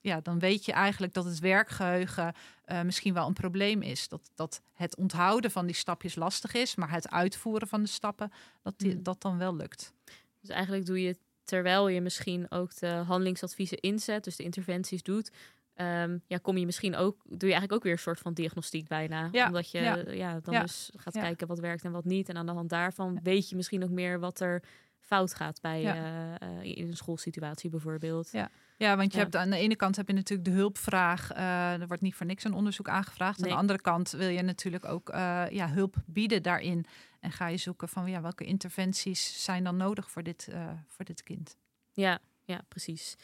ja, 0.06 0.20
dan 0.20 0.38
weet 0.38 0.64
je 0.64 0.72
eigenlijk 0.72 1.12
dat 1.12 1.24
het 1.24 1.38
werkgeheugen 1.38 2.34
uh, 2.66 2.82
misschien 2.82 3.14
wel 3.14 3.26
een 3.26 3.32
probleem 3.32 3.82
is. 3.82 4.08
Dat, 4.08 4.30
dat 4.34 4.60
het 4.74 4.96
onthouden 4.96 5.50
van 5.50 5.66
die 5.66 5.74
stapjes 5.74 6.14
lastig 6.14 6.54
is, 6.54 6.74
maar 6.74 6.90
het 6.90 7.10
uitvoeren 7.10 7.68
van 7.68 7.82
de 7.82 7.88
stappen, 7.88 8.32
dat 8.62 8.74
die, 8.76 8.92
hmm. 8.92 9.02
dat 9.02 9.22
dan 9.22 9.38
wel 9.38 9.56
lukt. 9.56 9.92
Dus 10.40 10.50
eigenlijk 10.50 10.86
doe 10.86 11.02
je 11.02 11.16
terwijl 11.44 11.88
je 11.88 12.00
misschien 12.00 12.50
ook 12.50 12.78
de 12.78 12.86
handelingsadviezen 12.86 13.78
inzet, 13.78 14.24
dus 14.24 14.36
de 14.36 14.42
interventies 14.42 15.02
doet, 15.02 15.30
um, 15.76 16.22
ja, 16.26 16.38
kom 16.42 16.56
je 16.56 16.66
misschien 16.66 16.96
ook, 16.96 17.16
doe 17.24 17.48
je 17.48 17.54
eigenlijk 17.54 17.72
ook 17.72 17.82
weer 17.82 17.92
een 17.92 17.98
soort 17.98 18.18
van 18.18 18.34
diagnostiek 18.34 18.88
bijna. 18.88 19.28
Ja, 19.32 19.46
omdat 19.46 19.70
je 19.70 19.80
ja. 19.80 19.96
ja 20.10 20.40
dan 20.40 20.60
dus 20.60 20.90
gaat 20.96 21.12
kijken 21.12 21.46
wat 21.46 21.58
werkt 21.58 21.84
en 21.84 21.92
wat 21.92 22.04
niet. 22.04 22.28
En 22.28 22.36
aan 22.36 22.46
de 22.46 22.52
hand 22.52 22.70
daarvan 22.70 23.20
weet 23.22 23.48
je 23.48 23.56
misschien 23.56 23.84
ook 23.84 23.90
meer 23.90 24.20
wat 24.20 24.40
er 24.40 24.62
fout 25.06 25.34
gaat 25.34 25.60
bij 25.60 25.82
uh, 25.82 26.34
uh, 26.64 26.76
in 26.76 26.88
een 26.88 26.96
schoolsituatie 26.96 27.70
bijvoorbeeld. 27.70 28.30
Ja. 28.32 28.50
Ja, 28.78 28.96
want 28.96 29.12
je 29.12 29.18
hebt 29.18 29.36
aan 29.36 29.50
de 29.50 29.56
ene 29.56 29.76
kant 29.76 29.96
heb 29.96 30.08
je 30.08 30.14
natuurlijk 30.14 30.48
de 30.48 30.54
hulpvraag. 30.54 31.32
Uh, 31.32 31.80
er 31.80 31.86
wordt 31.86 32.02
niet 32.02 32.14
voor 32.14 32.26
niks 32.26 32.44
een 32.44 32.54
onderzoek 32.54 32.88
aangevraagd. 32.88 33.42
Aan 33.42 33.48
de 33.48 33.54
andere 33.54 33.80
kant 33.80 34.10
wil 34.10 34.28
je 34.28 34.42
natuurlijk 34.42 34.84
ook 34.84 35.08
ja, 35.50 35.68
hulp 35.68 35.96
bieden 36.06 36.42
daarin. 36.42 36.86
En 37.20 37.32
ga 37.32 37.46
je 37.46 37.56
zoeken 37.56 37.88
van 37.88 38.10
ja, 38.10 38.20
welke 38.20 38.44
interventies 38.44 39.44
zijn 39.44 39.64
dan 39.64 39.76
nodig 39.76 40.10
voor 40.10 40.22
dit, 40.22 40.48
voor 40.86 41.04
dit 41.04 41.22
kind. 41.22 41.56
Ja, 41.92 42.18
ja, 42.44 42.60
precies. 42.68 43.16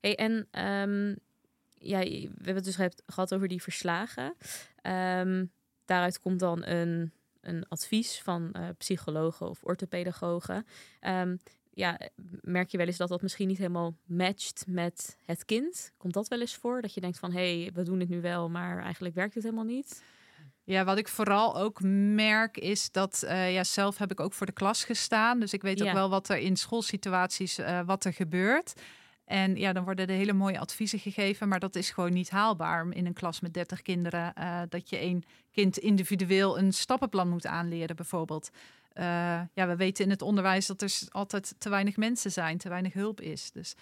Hey, 0.00 0.16
en 0.16 0.32
um, 0.64 1.16
ja, 1.74 1.98
we 1.98 2.30
hebben 2.34 2.54
het 2.54 2.64
dus 2.64 2.88
gehad 3.06 3.34
over 3.34 3.48
die 3.48 3.62
verslagen. 3.62 4.34
Um, 4.82 5.52
daaruit 5.84 6.20
komt 6.20 6.40
dan 6.40 6.64
een, 6.64 7.12
een 7.46 7.68
advies 7.68 8.20
van 8.22 8.54
psychologen 8.78 9.48
of 9.48 9.62
orthopedagogen. 9.62 10.66
Um, 11.00 11.38
ja, 11.70 12.00
merk 12.40 12.70
je 12.70 12.76
wel 12.76 12.86
eens 12.86 12.96
dat 12.96 13.08
dat 13.08 13.22
misschien 13.22 13.48
niet 13.48 13.58
helemaal 13.58 13.96
matcht 14.04 14.64
met 14.66 15.16
het 15.24 15.44
kind? 15.44 15.92
Komt 15.96 16.14
dat 16.14 16.28
wel 16.28 16.40
eens 16.40 16.54
voor? 16.54 16.82
Dat 16.82 16.94
je 16.94 17.00
denkt 17.00 17.18
van, 17.18 17.32
hé, 17.32 17.60
hey, 17.60 17.70
we 17.74 17.82
doen 17.82 18.00
het 18.00 18.08
nu 18.08 18.20
wel, 18.20 18.50
maar 18.50 18.82
eigenlijk 18.82 19.14
werkt 19.14 19.34
het 19.34 19.42
helemaal 19.42 19.64
niet? 19.64 20.02
Ja, 20.64 20.84
wat 20.84 20.98
ik 20.98 21.08
vooral 21.08 21.56
ook 21.56 21.80
merk 22.14 22.56
is 22.56 22.90
dat, 22.90 23.22
uh, 23.24 23.52
ja, 23.52 23.64
zelf 23.64 23.98
heb 23.98 24.10
ik 24.10 24.20
ook 24.20 24.32
voor 24.32 24.46
de 24.46 24.52
klas 24.52 24.84
gestaan. 24.84 25.40
Dus 25.40 25.52
ik 25.52 25.62
weet 25.62 25.82
ook 25.82 25.92
wel 25.92 26.08
wat 26.08 26.28
er 26.28 26.38
in 26.38 26.56
schoolsituaties, 26.56 27.58
uh, 27.58 27.80
wat 27.86 28.04
er 28.04 28.12
gebeurt. 28.12 28.72
En 29.24 29.56
ja, 29.56 29.72
dan 29.72 29.84
worden 29.84 30.06
er 30.06 30.14
hele 30.14 30.32
mooie 30.32 30.58
adviezen 30.58 30.98
gegeven, 30.98 31.48
maar 31.48 31.60
dat 31.60 31.74
is 31.74 31.90
gewoon 31.90 32.12
niet 32.12 32.30
haalbaar 32.30 32.86
in 32.90 33.06
een 33.06 33.12
klas 33.12 33.40
met 33.40 33.54
30 33.54 33.82
kinderen. 33.82 34.32
Uh, 34.38 34.60
dat 34.68 34.90
je 34.90 34.96
één 34.96 35.24
kind 35.52 35.78
individueel 35.78 36.58
een 36.58 36.72
stappenplan 36.72 37.28
moet 37.28 37.46
aanleren, 37.46 37.96
bijvoorbeeld. 37.96 38.50
Uh, 38.94 39.04
ja, 39.52 39.66
we 39.66 39.76
weten 39.76 40.04
in 40.04 40.10
het 40.10 40.22
onderwijs 40.22 40.66
dat 40.66 40.82
er 40.82 40.92
altijd 41.08 41.54
te 41.58 41.68
weinig 41.68 41.96
mensen 41.96 42.32
zijn, 42.32 42.58
te 42.58 42.68
weinig 42.68 42.92
hulp 42.92 43.20
is. 43.20 43.50
Dus 43.50 43.74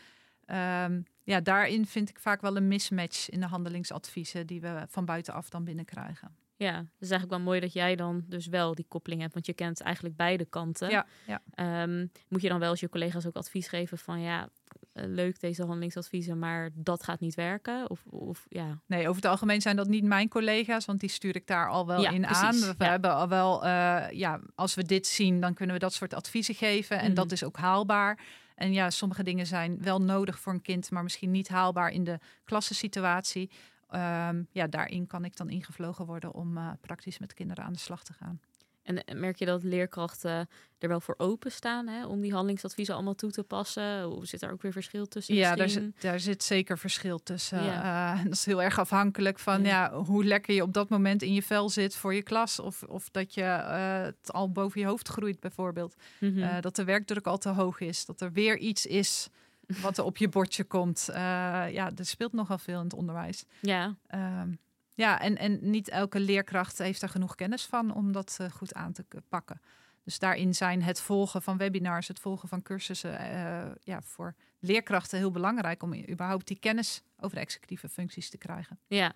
um, 0.46 1.04
ja, 1.22 1.40
daarin 1.40 1.86
vind 1.86 2.08
ik 2.08 2.18
vaak 2.18 2.40
wel 2.40 2.56
een 2.56 2.68
mismatch 2.68 3.30
in 3.30 3.40
de 3.40 3.46
handelingsadviezen 3.46 4.46
die 4.46 4.60
we 4.60 4.84
van 4.88 5.04
buitenaf 5.04 5.48
dan 5.48 5.64
binnenkrijgen. 5.64 6.36
Ja, 6.56 6.74
het 6.76 6.86
is 7.00 7.10
eigenlijk 7.10 7.30
wel 7.30 7.40
mooi 7.40 7.60
dat 7.60 7.72
jij 7.72 7.96
dan 7.96 8.24
dus 8.26 8.46
wel 8.46 8.74
die 8.74 8.84
koppeling 8.88 9.20
hebt, 9.20 9.34
want 9.34 9.46
je 9.46 9.52
kent 9.52 9.80
eigenlijk 9.80 10.16
beide 10.16 10.44
kanten. 10.44 10.90
Ja, 10.90 11.06
ja. 11.26 11.42
Ehm, 11.54 12.06
moet 12.28 12.42
je 12.42 12.48
dan 12.48 12.58
wel 12.58 12.70
eens 12.70 12.80
je 12.80 12.88
collega's 12.88 13.26
ook 13.26 13.36
advies 13.36 13.68
geven 13.68 13.98
van 13.98 14.20
ja, 14.20 14.48
eh, 14.92 15.04
leuk 15.06 15.40
deze 15.40 15.64
handelingsadviezen, 15.64 16.38
maar 16.38 16.70
dat 16.74 17.02
gaat 17.02 17.20
niet 17.20 17.34
werken? 17.34 17.90
Of, 17.90 18.04
of 18.06 18.46
ja. 18.48 18.80
Nee, 18.86 19.08
over 19.08 19.22
het 19.22 19.30
algemeen 19.30 19.60
zijn 19.60 19.76
dat 19.76 19.88
niet 19.88 20.04
mijn 20.04 20.28
collega's, 20.28 20.84
want 20.84 21.00
die 21.00 21.08
stuur 21.10 21.36
ik 21.36 21.46
daar 21.46 21.68
al 21.70 21.86
wel 21.86 22.00
Ja, 22.00 22.10
in 22.10 22.20
precies, 22.22 22.42
aan. 22.42 22.60
We 22.76 22.84
ja. 22.84 22.90
hebben 22.90 23.14
al 23.14 23.28
wel, 23.28 23.64
eh, 23.64 24.04
ja, 24.10 24.40
als 24.54 24.74
we 24.74 24.82
dit 24.84 25.06
zien, 25.06 25.40
dan 25.40 25.54
kunnen 25.54 25.74
we 25.74 25.80
dat 25.80 25.92
soort 25.94 26.14
adviezen 26.14 26.54
geven 26.54 26.98
en 26.98 27.04
Mhm. 27.06 27.14
dat 27.14 27.32
is 27.32 27.44
ook 27.44 27.56
haalbaar. 27.56 28.18
En 28.54 28.72
ja, 28.72 28.90
sommige 28.90 29.22
dingen 29.22 29.46
zijn 29.46 29.82
wel 29.82 30.02
nodig 30.02 30.38
voor 30.38 30.52
een 30.52 30.62
kind, 30.62 30.90
maar 30.90 31.02
misschien 31.02 31.30
niet 31.30 31.48
haalbaar 31.48 31.90
in 31.90 32.04
de 32.04 32.18
klassensituatie. 32.44 33.50
Ehm, 33.92 34.42
ja, 34.50 34.66
daarin 34.66 35.06
kan 35.06 35.24
ik 35.24 35.36
dan 35.36 35.50
ingevlogen 35.50 36.06
worden 36.06 36.32
om 36.32 36.56
eh, 36.56 36.70
praktisch 36.80 37.18
met 37.18 37.34
kinderen 37.34 37.64
aan 37.64 37.72
de 37.72 37.78
slag 37.78 38.04
te 38.04 38.12
gaan. 38.12 38.40
En 38.82 39.18
merk 39.18 39.36
je 39.36 39.44
dat 39.44 39.62
leerkrachten 39.62 40.48
er 40.78 40.88
wel 40.88 41.00
voor 41.00 41.14
openstaan 41.18 41.86
hè, 41.86 42.06
om 42.06 42.20
die 42.20 42.32
handelingsadviezen 42.32 42.94
allemaal 42.94 43.14
toe 43.14 43.30
te 43.30 43.42
passen? 43.42 44.02
Hoe 44.02 44.26
zit 44.26 44.40
daar 44.40 44.52
ook 44.52 44.62
weer 44.62 44.72
verschil 44.72 45.06
tussen? 45.06 45.34
Ja, 45.34 45.54
daar 45.54 45.68
zit, 45.68 46.00
daar 46.00 46.20
zit 46.20 46.42
zeker 46.42 46.78
verschil 46.78 47.22
tussen. 47.22 47.64
Ja. 47.64 48.14
Eh, 48.14 48.22
dat 48.24 48.32
is 48.32 48.44
heel 48.44 48.62
erg 48.62 48.78
afhankelijk 48.78 49.38
van 49.38 49.62
Ja. 49.62 49.68
ja. 49.68 49.92
hoe 49.92 50.24
lekker 50.24 50.54
je 50.54 50.62
op 50.62 50.72
dat 50.72 50.88
moment 50.88 51.22
in 51.22 51.34
je 51.34 51.42
vel 51.42 51.68
zit 51.68 51.96
voor 51.96 52.14
je 52.14 52.22
klas. 52.22 52.58
Of, 52.58 52.82
of 52.82 53.10
dat 53.10 53.34
je 53.34 53.42
eh, 53.42 54.02
het 54.02 54.32
al 54.32 54.50
boven 54.52 54.80
je 54.80 54.86
hoofd 54.86 55.08
groeit 55.08 55.40
bijvoorbeeld. 55.40 55.94
Mhm. 56.18 56.60
Dat 56.60 56.76
de 56.76 56.84
werkdruk 56.84 57.26
al 57.26 57.38
te 57.38 57.48
hoog 57.48 57.80
is. 57.80 58.04
Dat 58.04 58.20
er 58.20 58.32
weer 58.32 58.58
iets 58.58 58.86
is 58.86 59.28
wat 59.80 59.98
er 59.98 60.04
op 60.04 60.16
je 60.16 60.28
bordje 60.28 60.64
komt. 60.64 61.08
Eh, 61.08 61.14
ja, 61.72 61.90
er 61.96 62.06
speelt 62.06 62.32
nogal 62.32 62.58
veel 62.58 62.78
in 62.78 62.84
het 62.84 62.94
onderwijs. 62.94 63.44
ja, 63.60 63.96
Ehm, 64.06 64.52
ja, 64.94 65.20
en, 65.20 65.38
en 65.38 65.58
niet 65.70 65.88
elke 65.88 66.20
leerkracht 66.20 66.78
heeft 66.78 67.00
daar 67.00 67.10
genoeg 67.10 67.34
kennis 67.34 67.64
van 67.64 67.94
om 67.94 68.12
dat 68.12 68.36
eh, 68.40 68.50
goed 68.50 68.74
aan 68.74 68.92
te 68.92 69.04
pakken. 69.28 69.60
Dus 70.04 70.18
daarin 70.18 70.54
zijn 70.54 70.82
het 70.82 71.00
volgen 71.00 71.42
van 71.42 71.56
webinars, 71.56 72.08
het 72.08 72.20
volgen 72.20 72.48
van 72.48 72.62
cursussen 72.62 73.18
eh, 73.18 73.70
ja, 73.82 74.02
voor 74.02 74.34
leerkrachten 74.58 75.18
heel 75.18 75.30
belangrijk 75.30 75.82
om 75.82 75.94
überhaupt 76.10 76.46
die 76.46 76.58
kennis 76.58 77.02
over 77.20 77.36
de 77.36 77.42
executieve 77.42 77.88
functies 77.88 78.30
te 78.30 78.38
krijgen. 78.38 78.78
ja. 78.86 79.12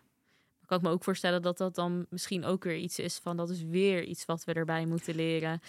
Dan 0.58 0.78
kan 0.78 0.84
ik 0.84 0.92
me 0.92 0.98
ook 0.98 1.04
voorstellen 1.04 1.42
dat 1.42 1.58
dat 1.58 1.75
dan 1.75 2.06
misschien 2.08 2.44
ook 2.44 2.64
weer 2.64 2.76
iets 2.76 2.98
is 2.98 3.18
van 3.18 3.36
dat 3.36 3.50
is 3.50 3.62
weer 3.62 4.04
iets 4.04 4.25
wat 4.25 4.44
we 4.44 4.52
erbij 4.52 4.86
moeten 4.86 5.14
leren. 5.14 5.60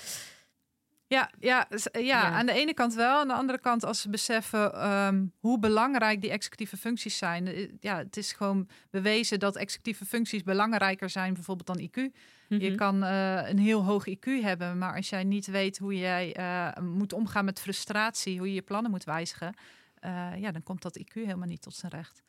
Ja, 1.10 1.30
ja, 1.40 1.66
s- 1.70 1.88
ja, 1.92 2.02
Ja. 2.02 2.24
aan 2.32 2.46
de 2.46 2.52
ene 2.52 2.74
kant 2.74 2.94
wel. 2.94 3.20
Aan 3.20 3.28
de 3.28 3.34
andere 3.34 3.60
kant, 3.60 3.84
als 3.84 4.02
ze 4.02 4.10
beseffen 4.10 4.74
ehm, 4.74 5.26
hoe 5.40 5.60
belangrijk 5.60 6.22
die 6.22 6.30
executieve 6.32 6.78
functies 6.78 7.18
zijn. 7.18 7.48
eh, 7.48 7.70
Ja, 7.80 7.98
het 7.98 8.18
is 8.18 8.32
gewoon 8.34 8.68
bewezen 8.92 9.40
dat 9.40 9.56
executieve 9.56 10.06
functies 10.06 10.44
belangrijker 10.44 11.10
zijn, 11.10 11.34
bijvoorbeeld 11.34 11.68
dan 11.68 11.80
IQ. 11.90 12.12
Je 12.48 12.68
Mhm. 12.68 12.76
kan 12.76 13.04
eh, 13.04 13.50
een 13.50 13.60
heel 13.60 13.84
hoog 13.84 14.08
IQ 14.10 14.26
hebben, 14.42 14.78
maar 14.78 14.96
als 14.96 15.10
jij 15.10 15.24
niet 15.24 15.46
weet 15.46 15.78
hoe 15.78 15.98
jij 15.98 16.34
eh, 16.36 16.84
moet 16.84 17.14
omgaan 17.14 17.46
met 17.46 17.60
frustratie, 17.60 18.38
hoe 18.38 18.48
je 18.48 18.54
je 18.54 18.62
plannen 18.62 18.92
moet 18.92 19.04
wijzigen, 19.04 19.54
eh, 20.00 20.32
ja, 20.38 20.52
dan 20.52 20.64
komt 20.64 20.82
dat 20.82 21.00
IQ 21.00 21.14
helemaal 21.14 21.48
niet 21.48 21.62
tot 21.62 21.76
zijn 21.76 21.92
recht. 21.92 22.22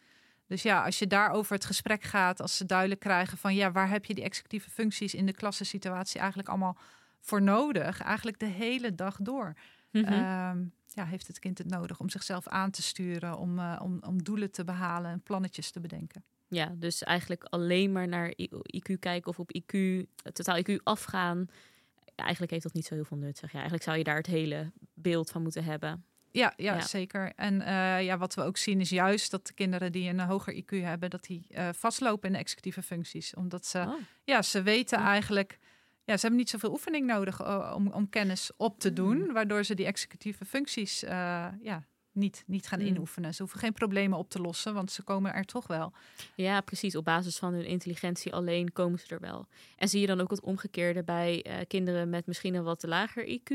Dus 0.46 0.62
ja, 0.62 0.84
als 0.84 0.98
je 0.98 1.06
daarover 1.06 1.54
het 1.54 1.64
gesprek 1.64 2.02
gaat, 2.02 2.40
als 2.40 2.56
ze 2.56 2.64
duidelijk 2.66 3.00
krijgen 3.00 3.38
van 3.38 3.54
ja, 3.54 3.72
waar 3.72 3.88
heb 3.90 4.04
je 4.04 4.14
die 4.14 4.24
executieve 4.24 4.70
functies 4.70 5.14
in 5.14 5.26
de 5.26 5.32
klassensituatie 5.34 6.18
eigenlijk 6.20 6.48
allemaal 6.48 6.76
voor 7.20 7.42
nodig? 7.42 8.00
Eigenlijk 8.02 8.38
de 8.38 8.46
hele 8.46 8.94
dag 8.94 9.16
door. 9.16 9.54
Mhm. 9.90 10.04
Ehm, 10.04 10.64
ja, 10.86 11.04
heeft 11.04 11.26
het 11.26 11.38
kind 11.38 11.58
het 11.58 11.68
nodig 11.70 12.00
om 12.00 12.08
zichzelf 12.08 12.48
aan 12.48 12.70
te 12.70 12.82
sturen, 12.82 13.38
om, 13.38 13.58
eh, 13.58 13.80
om, 13.82 13.98
om 14.06 14.22
doelen 14.22 14.50
te 14.50 14.64
behalen 14.64 15.10
en 15.10 15.20
plannetjes 15.22 15.70
te 15.70 15.80
bedenken. 15.80 16.24
Ja, 16.48 16.72
dus 16.76 17.02
eigenlijk 17.02 17.44
alleen 17.44 17.92
maar 17.92 18.08
naar 18.08 18.32
IQ 18.76 18.98
kijken 18.98 19.30
of 19.30 19.38
op 19.38 19.50
IQ, 19.56 19.72
eh, 19.72 20.32
totaal 20.32 20.58
IQ 20.58 20.80
afgaan. 20.82 21.46
Ja, 22.04 22.22
eigenlijk 22.22 22.50
heeft 22.50 22.62
dat 22.62 22.72
niet 22.72 22.86
zo 22.86 22.94
heel 22.94 23.04
veel 23.04 23.16
nut. 23.16 23.38
Zeg 23.38 23.48
je. 23.48 23.54
Eigenlijk 23.54 23.84
zou 23.84 23.98
je 23.98 24.04
daar 24.04 24.16
het 24.16 24.26
hele 24.26 24.72
beeld 24.94 25.30
van 25.30 25.42
moeten 25.42 25.64
hebben. 25.64 26.04
Ja, 26.30 26.52
ja, 26.56 26.74
Ja. 26.74 26.80
zeker. 26.80 27.32
En 27.34 27.60
eh, 27.62 28.02
ja, 28.04 28.18
wat 28.18 28.34
we 28.34 28.42
ook 28.42 28.56
zien 28.56 28.80
is 28.80 28.90
juist 28.90 29.30
dat 29.30 29.46
de 29.46 29.52
kinderen 29.52 29.92
die 29.92 30.08
een 30.08 30.20
hoger 30.20 30.54
IQ 30.54 30.68
hebben, 30.82 31.10
dat 31.10 31.24
die 31.24 31.46
vastlopen 31.72 32.26
in 32.28 32.32
de 32.32 32.38
executieve 32.38 32.82
functies. 32.82 33.34
Omdat 33.34 33.66
ze, 33.66 33.78
Oh. 33.78 33.94
ja, 34.24 34.42
ze 34.42 34.62
weten 34.62 34.98
Ja. 34.98 35.04
eigenlijk, 35.06 35.58
ja, 36.08 36.14
ze 36.14 36.20
hebben 36.20 36.36
niet 36.38 36.50
zoveel 36.50 36.70
oefening 36.70 37.06
nodig 37.06 37.40
eh, 37.40 37.72
om, 37.76 37.88
om 37.92 38.08
kennis 38.08 38.50
op 38.56 38.78
te 38.80 38.92
doen, 38.92 39.16
Mm. 39.18 39.32
waardoor 39.32 39.64
ze 39.64 39.74
die 39.74 39.86
executieve 39.86 40.44
functies 40.44 41.02
eh, 41.02 41.46
ja, 41.62 41.84
niet, 42.12 42.42
niet 42.46 42.66
gaan 42.66 42.80
Mm. 42.80 42.86
inoefenen. 42.86 43.34
Ze 43.34 43.42
hoeven 43.42 43.60
geen 43.60 43.72
problemen 43.72 44.18
op 44.18 44.30
te 44.30 44.40
lossen, 44.40 44.74
want 44.74 44.90
ze 44.92 45.02
komen 45.02 45.34
er 45.34 45.44
toch 45.44 45.66
wel. 45.66 45.92
Ja, 46.34 46.60
precies. 46.60 46.96
Op 46.96 47.04
basis 47.04 47.38
van 47.38 47.52
hun 47.52 47.64
intelligentie 47.64 48.32
alleen 48.34 48.72
komen 48.72 48.98
ze 48.98 49.14
er 49.14 49.20
wel. 49.20 49.46
En 49.76 49.88
zie 49.88 50.00
je 50.00 50.06
dan 50.06 50.20
ook 50.20 50.30
het 50.30 50.40
omgekeerde 50.40 51.02
bij 51.04 51.42
eh, 51.42 51.54
kinderen 51.66 52.08
met 52.10 52.26
misschien 52.26 52.54
een 52.54 52.64
wat 52.64 52.82
lager 52.82 53.24
IQ? 53.40 53.54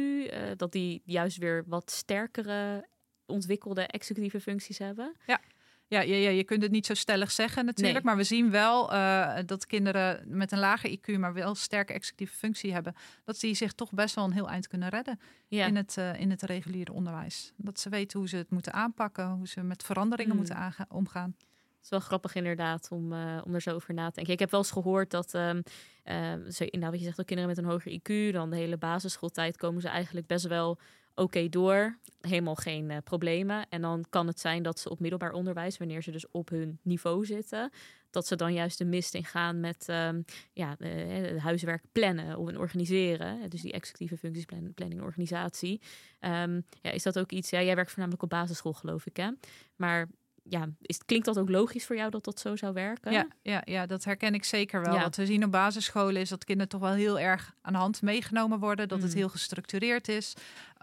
dat 0.55 0.71
die 0.71 1.01
juist 1.05 1.37
weer 1.37 1.63
wat 1.67 1.91
sterkere 1.91 2.85
ontwikkelde 3.25 3.81
executieve 3.81 4.41
functies 4.41 4.77
hebben? 4.77 5.15
Ja, 5.25 5.39
ja, 5.87 6.01
ja, 6.01 6.29
je 6.29 6.43
kunt 6.43 6.61
het 6.61 6.71
niet 6.71 6.85
zo 6.85 6.93
stellig 6.93 7.31
zeggen 7.31 7.65
natuurlijk. 7.65 7.95
Nee. 7.95 8.03
Maar 8.03 8.17
we 8.17 8.23
zien 8.23 8.51
wel 8.51 8.93
eh, 8.93 9.37
dat 9.45 9.65
kinderen 9.65 10.23
met 10.27 10.51
een 10.51 10.59
lager 10.59 10.97
IQ, 10.97 11.19
maar 11.19 11.33
wel 11.33 11.55
sterke 11.55 11.93
executieve 11.93 12.35
functie 12.35 12.73
hebben, 12.73 12.95
dat 13.23 13.39
die 13.39 13.55
zich 13.55 13.73
toch 13.73 13.91
best 13.91 14.15
wel 14.15 14.23
een 14.25 14.31
heel 14.31 14.49
eind 14.49 14.67
kunnen 14.67 14.89
redden 14.89 15.19
Ja, 15.47 15.65
in, 15.65 15.75
het, 15.75 15.97
eh, 15.97 16.19
in 16.19 16.29
het 16.29 16.41
reguliere 16.41 16.93
onderwijs. 16.93 17.53
Dat 17.55 17.79
ze 17.79 17.89
weten 17.89 18.19
hoe 18.19 18.27
ze 18.29 18.37
het 18.37 18.49
moeten 18.49 18.73
aanpakken, 18.73 19.29
hoe 19.29 19.47
ze 19.47 19.61
met 19.61 19.83
veranderingen 19.83 20.35
Hmm. 20.35 20.39
moeten 20.39 20.75
omgaan. 20.89 21.35
het 21.37 21.91
is 21.91 21.97
wel 21.99 22.07
grappig 22.07 22.35
inderdaad 22.35 22.87
om, 22.91 23.13
eh, 23.13 23.41
om 23.43 23.53
er 23.53 23.61
zo 23.61 23.75
over 23.75 23.93
na 23.93 24.07
te 24.07 24.15
denken. 24.15 24.33
Ik 24.33 24.39
heb 24.39 24.51
wel 24.51 24.59
eens 24.59 24.71
gehoord 24.71 25.11
dat, 25.11 25.33
ehm 25.33 25.61
ehm, 26.03 26.49
zo, 26.49 26.65
nou, 26.69 26.91
wat 26.91 26.99
je 26.99 27.05
zegt, 27.05 27.19
ook 27.19 27.25
kinderen 27.25 27.55
met 27.55 27.63
een 27.63 27.69
hoger 27.71 27.91
IQ, 27.91 28.33
dan 28.33 28.49
de 28.49 28.55
hele 28.55 28.77
basisschooltijd 28.77 29.57
komen 29.57 29.81
ze 29.81 29.87
eigenlijk 29.87 30.27
best 30.27 30.47
wel 30.47 30.79
oké 31.15 31.49
door. 31.49 31.97
Helemaal 32.21 32.55
geen 32.55 32.91
eh, 32.91 32.97
problemen. 33.03 33.65
En 33.69 33.81
dan 33.81 34.05
kan 34.09 34.27
het 34.27 34.39
zijn 34.39 34.63
dat 34.63 34.79
ze 34.79 34.89
op 34.89 34.99
middelbaar 34.99 35.31
onderwijs, 35.31 35.77
wanneer 35.77 36.03
ze 36.03 36.11
dus 36.11 36.31
op 36.31 36.49
hun 36.49 36.79
niveau 36.81 37.25
zitten, 37.25 37.71
dat 38.09 38.27
ze 38.27 38.35
dan 38.35 38.53
juist 38.53 38.77
de 38.77 38.85
mist 38.85 39.13
in 39.13 39.25
gaan 39.25 39.59
met 39.59 39.89
ehm, 39.89 40.21
ja, 40.53 40.77
eh, 40.79 41.43
huiswerk 41.43 41.83
plannen 41.91 42.37
of 42.37 42.57
organiseren. 42.57 43.49
Dus 43.49 43.61
die 43.61 43.71
executieve 43.71 44.17
functies, 44.17 44.45
plan- 44.45 44.73
planning, 44.73 45.01
organisatie. 45.01 45.81
Ehm, 46.19 46.61
ja, 46.81 46.91
is 46.91 47.03
dat 47.03 47.19
ook 47.19 47.31
iets? 47.31 47.49
Ja, 47.49 47.61
jij 47.61 47.75
werkt 47.75 47.89
voornamelijk 47.89 48.23
op 48.23 48.29
basisschool, 48.29 48.73
geloof 48.73 49.05
ik, 49.05 49.17
hè? 49.17 49.29
Maar 49.75 50.07
ja, 50.49 50.67
is, 50.81 50.97
klinkt 51.05 51.25
dat 51.25 51.39
ook 51.39 51.49
logisch 51.49 51.85
voor 51.85 51.95
jou 51.95 52.09
dat 52.09 52.23
dat 52.23 52.39
zo 52.39 52.55
zou 52.55 52.73
werken? 52.73 53.11
Ja, 53.11 53.27
ja, 53.41 53.61
ja, 53.65 53.85
dat 53.85 54.03
herken 54.03 54.33
ik 54.33 54.43
zeker 54.43 54.81
wel. 54.81 54.93
Ja. 54.95 55.01
Wat 55.01 55.15
we 55.15 55.25
zien 55.25 55.43
op 55.43 55.51
basisscholen 55.51 56.21
is 56.21 56.29
dat 56.29 56.43
kinderen 56.43 56.71
toch 56.71 56.81
wel 56.81 56.91
heel 56.93 57.19
erg 57.19 57.53
aan 57.61 57.73
de 57.73 57.79
hand 57.79 58.01
meegenomen 58.01 58.59
worden. 58.59 58.87
Dat 58.87 59.01
het 59.01 59.11
Mm. 59.11 59.17
heel 59.17 59.29
gestructureerd 59.29 60.07
is. 60.07 60.33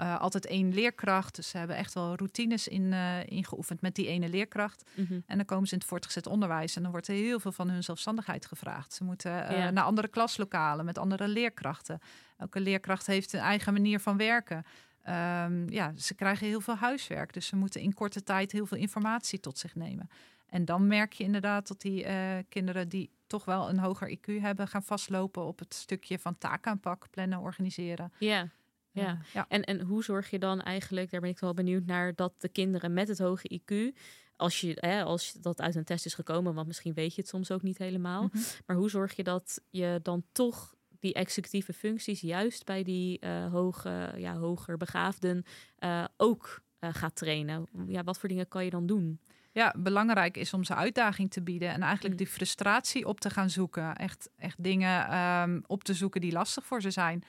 Uh, 0.01 0.21
altijd 0.21 0.47
één 0.47 0.75
leerkracht. 0.75 1.37
Dus 1.37 1.49
ze 1.49 1.59
hebben 1.59 1.77
echt 1.77 1.95
wel 1.95 2.15
routines 2.17 2.69
in, 2.69 2.83
uh, 2.83 3.27
ingeoefend 3.27 3.81
met 3.81 3.95
die 3.95 4.07
ene 4.07 4.29
leerkracht. 4.29 4.91
Mm 4.95 5.07
-hmm. 5.09 5.23
En 5.27 5.37
dan 5.37 5.47
komen 5.47 5.67
ze 5.67 5.73
in 5.73 5.79
het 5.79 5.89
voortgezet 5.89 6.27
onderwijs. 6.27 6.77
En 6.77 6.83
dan 6.83 6.91
wordt 6.91 7.09
er 7.09 7.15
heel 7.15 7.41
veel 7.41 7.53
van 7.53 7.71
hun 7.71 7.85
zelfstandigheid 7.85 8.47
gevraagd. 8.47 8.93
Ze 8.93 9.05
moeten 9.05 9.31
uh, 9.33 9.59
Ja. 9.59 9.71
naar 9.71 9.85
andere 9.85 10.09
klaslokalen 10.09 10.85
met 10.85 10.99
andere 10.99 11.29
leerkrachten. 11.29 12.01
Elke 12.39 12.61
leerkracht 12.61 13.07
heeft 13.07 13.33
een 13.33 13.41
eigen 13.41 13.73
manier 13.73 14.01
van 14.01 14.17
werken. 14.17 14.65
Um, 15.09 15.71
ja, 15.71 15.93
ze 15.97 16.15
krijgen 16.15 16.47
heel 16.47 16.61
veel 16.61 16.77
huiswerk. 16.77 17.33
Dus 17.33 17.47
ze 17.47 17.57
moeten 17.57 17.81
in 17.81 17.95
korte 17.95 18.23
tijd 18.23 18.53
heel 18.53 18.67
veel 18.67 18.79
informatie 18.79 19.41
tot 19.41 19.59
zich 19.59 19.75
nemen. 19.75 20.09
En 20.47 20.65
dan 20.65 20.87
merk 20.87 21.13
je 21.13 21.25
inderdaad 21.25 21.69
dat 21.69 21.81
die 21.81 22.05
uh, 22.05 22.37
kinderen 22.49 22.89
die 22.89 23.11
toch 23.27 23.45
wel 23.45 23.69
een 23.69 23.79
hoger 23.79 24.19
IQ 24.19 24.41
hebben, 24.41 24.69
gaan 24.69 24.83
vastlopen 24.83 25.45
op 25.45 25.59
het 25.59 25.75
stukje 25.75 26.19
van 26.19 26.39
taakaanpak, 26.39 27.07
plannen, 27.11 27.39
organiseren. 27.39 28.13
Ja. 28.19 28.49
Ja. 28.93 29.13
Uh, 29.13 29.21
ja. 29.33 29.47
En, 29.49 29.65
en 29.65 29.81
hoe 29.81 30.05
zorg 30.05 30.31
je 30.31 30.39
dan 30.39 30.61
eigenlijk, 30.63 31.11
daar 31.11 31.21
ben 31.21 31.31
ik 31.31 31.39
wel 31.39 31.55
benieuwd 31.55 31.87
naar, 31.87 32.15
dat 32.15 32.33
de 32.39 32.49
kinderen 32.49 32.93
met 32.93 33.09
het 33.09 33.19
hoge 33.19 33.61
IQ, 33.61 33.97
als, 34.37 34.61
je, 34.61 34.77
hè, 34.81 35.03
als 35.03 35.33
dat 35.33 35.61
uit 35.61 35.75
een 35.75 35.85
test 35.85 36.07
is 36.07 36.15
gekomen, 36.15 36.55
want 36.55 36.67
misschien 36.67 36.95
weet 36.95 37.15
je 37.15 37.21
het 37.21 37.31
soms 37.31 37.51
ook 37.51 37.63
niet 37.63 37.79
helemaal, 37.79 38.23
Mhm. 38.23 38.39
maar 38.67 38.77
hoe 38.77 38.91
zorg 38.91 39.17
je 39.17 39.23
dat 39.23 39.61
je 39.71 40.01
dan 40.03 40.25
toch 40.33 40.75
die 41.01 41.15
executieve 41.15 41.73
functies 41.73 42.21
juist 42.21 42.65
bij 42.65 42.83
die 42.83 43.21
uh, 43.25 43.53
hoge, 43.53 44.13
ja, 44.17 44.37
hoger 44.37 44.77
begaafden 44.77 45.45
uh, 45.79 46.05
ook 46.17 46.61
uh, 46.81 46.91
gaat 46.93 47.17
trainen? 47.17 47.67
Ja, 47.87 48.05
wat 48.05 48.19
voor 48.19 48.29
dingen 48.29 48.49
kan 48.49 48.65
je 48.65 48.71
dan 48.71 48.87
doen? 48.87 49.21
Ja, 49.53 49.75
belangrijk 49.79 50.37
is 50.37 50.53
om 50.55 50.65
ze 50.65 50.75
uitdaging 50.75 51.31
te 51.31 51.43
bieden 51.43 51.69
en 51.69 51.83
eigenlijk 51.83 52.15
Mm. 52.15 52.17
die 52.17 52.27
frustratie 52.27 53.07
op 53.07 53.21
te 53.21 53.31
gaan 53.31 53.51
zoeken. 53.51 53.97
Echt, 53.97 54.31
echt 54.37 54.63
dingen 54.63 55.19
um, 55.19 55.63
op 55.67 55.85
te 55.85 55.95
zoeken 55.95 56.21
die 56.21 56.33
lastig 56.33 56.67
voor 56.67 56.81
ze 56.81 56.91
zijn. 56.91 57.23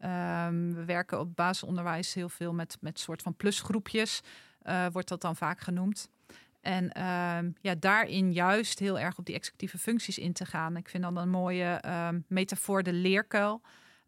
Um, 0.00 0.74
we 0.74 0.84
werken 0.84 1.20
op 1.20 1.36
basisonderwijs 1.36 2.14
heel 2.14 2.28
veel 2.28 2.52
met, 2.52 2.76
met 2.80 2.98
soort 2.98 3.22
van 3.22 3.36
plusgroepjes, 3.36 4.20
uh, 4.62 4.86
wordt 4.92 5.08
dat 5.08 5.20
dan 5.20 5.36
vaak 5.36 5.60
genoemd. 5.60 6.10
En 6.60 6.84
um, 6.84 7.54
ja, 7.60 7.74
daarin 7.78 8.32
juist 8.32 8.78
heel 8.78 8.98
erg 8.98 9.18
op 9.18 9.26
die 9.26 9.34
executieve 9.34 9.78
functies 9.78 10.18
in 10.18 10.32
te 10.32 10.44
gaan. 10.44 10.76
Ik 10.76 10.88
vind 10.88 11.02
dan 11.02 11.16
een 11.16 11.30
mooie 11.30 11.82
um, 11.86 12.24
metafoor 12.28 12.82
de 12.82 12.92
leerkuil. 12.92 13.62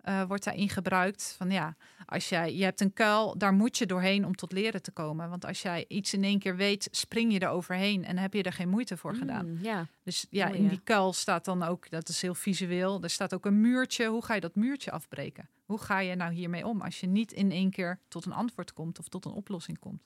uh, 0.04 0.22
wordt 0.22 0.44
daarin 0.44 0.68
gebruikt. 0.68 1.34
Van 1.36 1.50
ja, 1.50 1.76
als 2.06 2.28
jij, 2.28 2.54
je 2.54 2.64
hebt 2.64 2.80
een 2.80 2.92
kuil, 2.92 3.38
daar 3.38 3.52
moet 3.52 3.78
je 3.78 3.86
doorheen 3.86 4.26
om 4.26 4.36
tot 4.36 4.52
leren 4.52 4.82
te 4.82 4.90
komen. 4.90 5.28
Want 5.28 5.44
als 5.44 5.62
jij 5.62 5.84
iets 5.88 6.14
in 6.14 6.24
één 6.24 6.38
keer 6.38 6.56
weet, 6.56 6.88
spring 6.90 7.32
je 7.32 7.38
er 7.38 7.48
overheen 7.48 8.04
en 8.04 8.18
heb 8.18 8.34
je 8.34 8.42
er 8.42 8.52
geen 8.52 8.68
moeite 8.68 8.96
voor 8.96 9.14
gedaan. 9.14 9.50
Mm, 9.50 9.58
ja. 9.62 9.86
Dus 10.02 10.26
ja, 10.30 10.48
in 10.48 10.68
die 10.68 10.80
kuil 10.84 11.12
staat 11.12 11.44
dan 11.44 11.62
ook, 11.62 11.90
dat 11.90 12.08
is 12.08 12.22
heel 12.22 12.34
visueel, 12.34 13.02
er 13.02 13.10
staat 13.10 13.34
ook 13.34 13.46
een 13.46 13.60
muurtje. 13.60 14.06
Hoe 14.06 14.24
ga 14.24 14.34
je 14.34 14.40
dat 14.40 14.54
muurtje 14.54 14.90
afbreken? 14.90 15.48
Hoe 15.64 15.78
ga 15.78 15.98
je 15.98 16.14
nou 16.14 16.32
hiermee 16.32 16.66
om 16.66 16.80
als 16.80 17.00
je 17.00 17.06
niet 17.06 17.32
in 17.32 17.50
één 17.50 17.70
keer 17.70 17.98
tot 18.08 18.26
een 18.26 18.32
antwoord 18.32 18.72
komt 18.72 18.98
of 18.98 19.08
tot 19.08 19.24
een 19.24 19.32
oplossing 19.32 19.78
komt? 19.78 20.02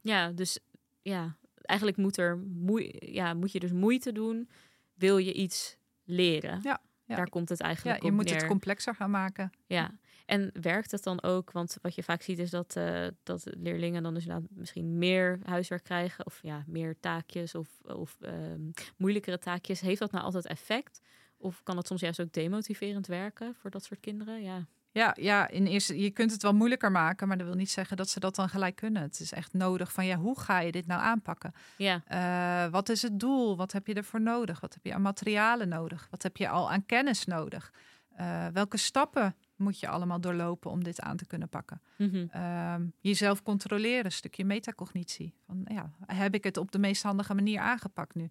Ja, 0.00 0.30
dus 0.30 0.58
ja, 1.02 1.36
eigenlijk 1.66 1.98
moet, 1.98 2.16
er 2.16 2.38
moe 2.38 3.12
ja, 3.12 3.34
moet 3.34 3.52
je 3.52 3.60
dus 3.60 3.72
moeite 3.72 4.12
doen, 4.12 4.48
wil 4.94 5.16
je 5.16 5.32
iets 5.32 5.76
leren. 6.04 6.60
Ja. 6.62 6.80
Ja. 7.06 7.16
Daar 7.16 7.28
komt 7.28 7.48
het 7.48 7.60
eigenlijk 7.60 8.02
ja, 8.02 8.06
je 8.06 8.12
moet 8.12 8.30
het 8.30 8.46
complexer 8.46 8.94
gaan 8.94 9.10
maken. 9.10 9.50
Ja, 9.66 9.98
en 10.26 10.50
werkt 10.60 10.90
het 10.90 11.02
dan 11.02 11.22
ook? 11.22 11.52
Want 11.52 11.76
wat 11.82 11.94
je 11.94 12.02
vaak 12.02 12.22
ziet 12.22 12.38
is 12.38 12.50
dat, 12.50 12.76
uh, 12.76 13.06
dat 13.22 13.46
leerlingen 13.50 14.02
dan 14.02 14.14
dus 14.14 14.26
misschien 14.48 14.98
meer 14.98 15.38
huiswerk 15.44 15.82
krijgen 15.82 16.26
of 16.26 16.38
ja, 16.42 16.64
meer 16.66 17.00
taakjes 17.00 17.54
of, 17.54 17.68
of 17.82 18.16
ehm, 18.20 18.60
moeilijkere 18.96 19.38
taakjes. 19.38 19.80
Heeft 19.80 20.00
dat 20.00 20.12
nou 20.12 20.24
altijd 20.24 20.46
effect? 20.46 21.00
Of 21.36 21.62
kan 21.62 21.76
het 21.76 21.86
soms 21.86 22.00
juist 22.00 22.20
ook 22.20 22.32
demotiverend 22.32 23.06
werken 23.06 23.54
voor 23.54 23.70
dat 23.70 23.84
soort 23.84 24.00
kinderen? 24.00 24.42
Ja. 24.42 24.66
Ja, 24.96 25.14
ja 25.20 25.48
in 25.48 25.66
eerste, 25.66 26.00
je 26.00 26.10
kunt 26.10 26.30
het 26.30 26.42
wel 26.42 26.54
moeilijker 26.54 26.90
maken, 26.90 27.28
maar 27.28 27.38
dat 27.38 27.46
wil 27.46 27.56
niet 27.56 27.70
zeggen 27.70 27.96
dat 27.96 28.08
ze 28.08 28.20
dat 28.20 28.34
dan 28.34 28.48
gelijk 28.48 28.76
kunnen. 28.76 29.02
Het 29.02 29.20
is 29.20 29.32
echt 29.32 29.52
nodig 29.52 29.92
van 29.92 30.06
ja, 30.06 30.16
hoe 30.16 30.40
ga 30.40 30.58
je 30.60 30.72
dit 30.72 30.86
nou 30.86 31.00
aanpakken? 31.00 31.54
Ja. 31.76 32.02
Uh, 32.10 32.72
wat 32.72 32.88
is 32.88 33.02
het 33.02 33.20
doel? 33.20 33.56
Wat 33.56 33.72
heb 33.72 33.86
je 33.86 33.94
ervoor 33.94 34.20
nodig? 34.20 34.60
Wat 34.60 34.74
heb 34.74 34.84
je 34.84 34.94
aan 34.94 35.02
materialen 35.02 35.68
nodig? 35.68 36.06
Wat 36.10 36.22
heb 36.22 36.36
je 36.36 36.48
al 36.48 36.70
aan 36.70 36.86
kennis 36.86 37.24
nodig? 37.24 37.72
Uh, 38.20 38.46
welke 38.46 38.76
stappen 38.76 39.36
moet 39.56 39.80
je 39.80 39.88
allemaal 39.88 40.20
doorlopen 40.20 40.70
om 40.70 40.84
dit 40.84 41.00
aan 41.00 41.16
te 41.16 41.26
kunnen 41.26 41.48
pakken? 41.48 41.80
Mm 41.96 42.10
-hmm. 42.10 42.30
uh, 42.34 42.74
jezelf 43.00 43.42
controleren, 43.42 44.04
een 44.04 44.12
stukje 44.12 44.44
metacognitie. 44.44 45.34
Van, 45.46 45.66
ja, 45.68 45.90
heb 46.06 46.34
ik 46.34 46.44
het 46.44 46.56
op 46.56 46.72
de 46.72 46.78
meest 46.78 47.02
handige 47.02 47.34
manier 47.34 47.60
aangepakt 47.60 48.14
nu? 48.14 48.30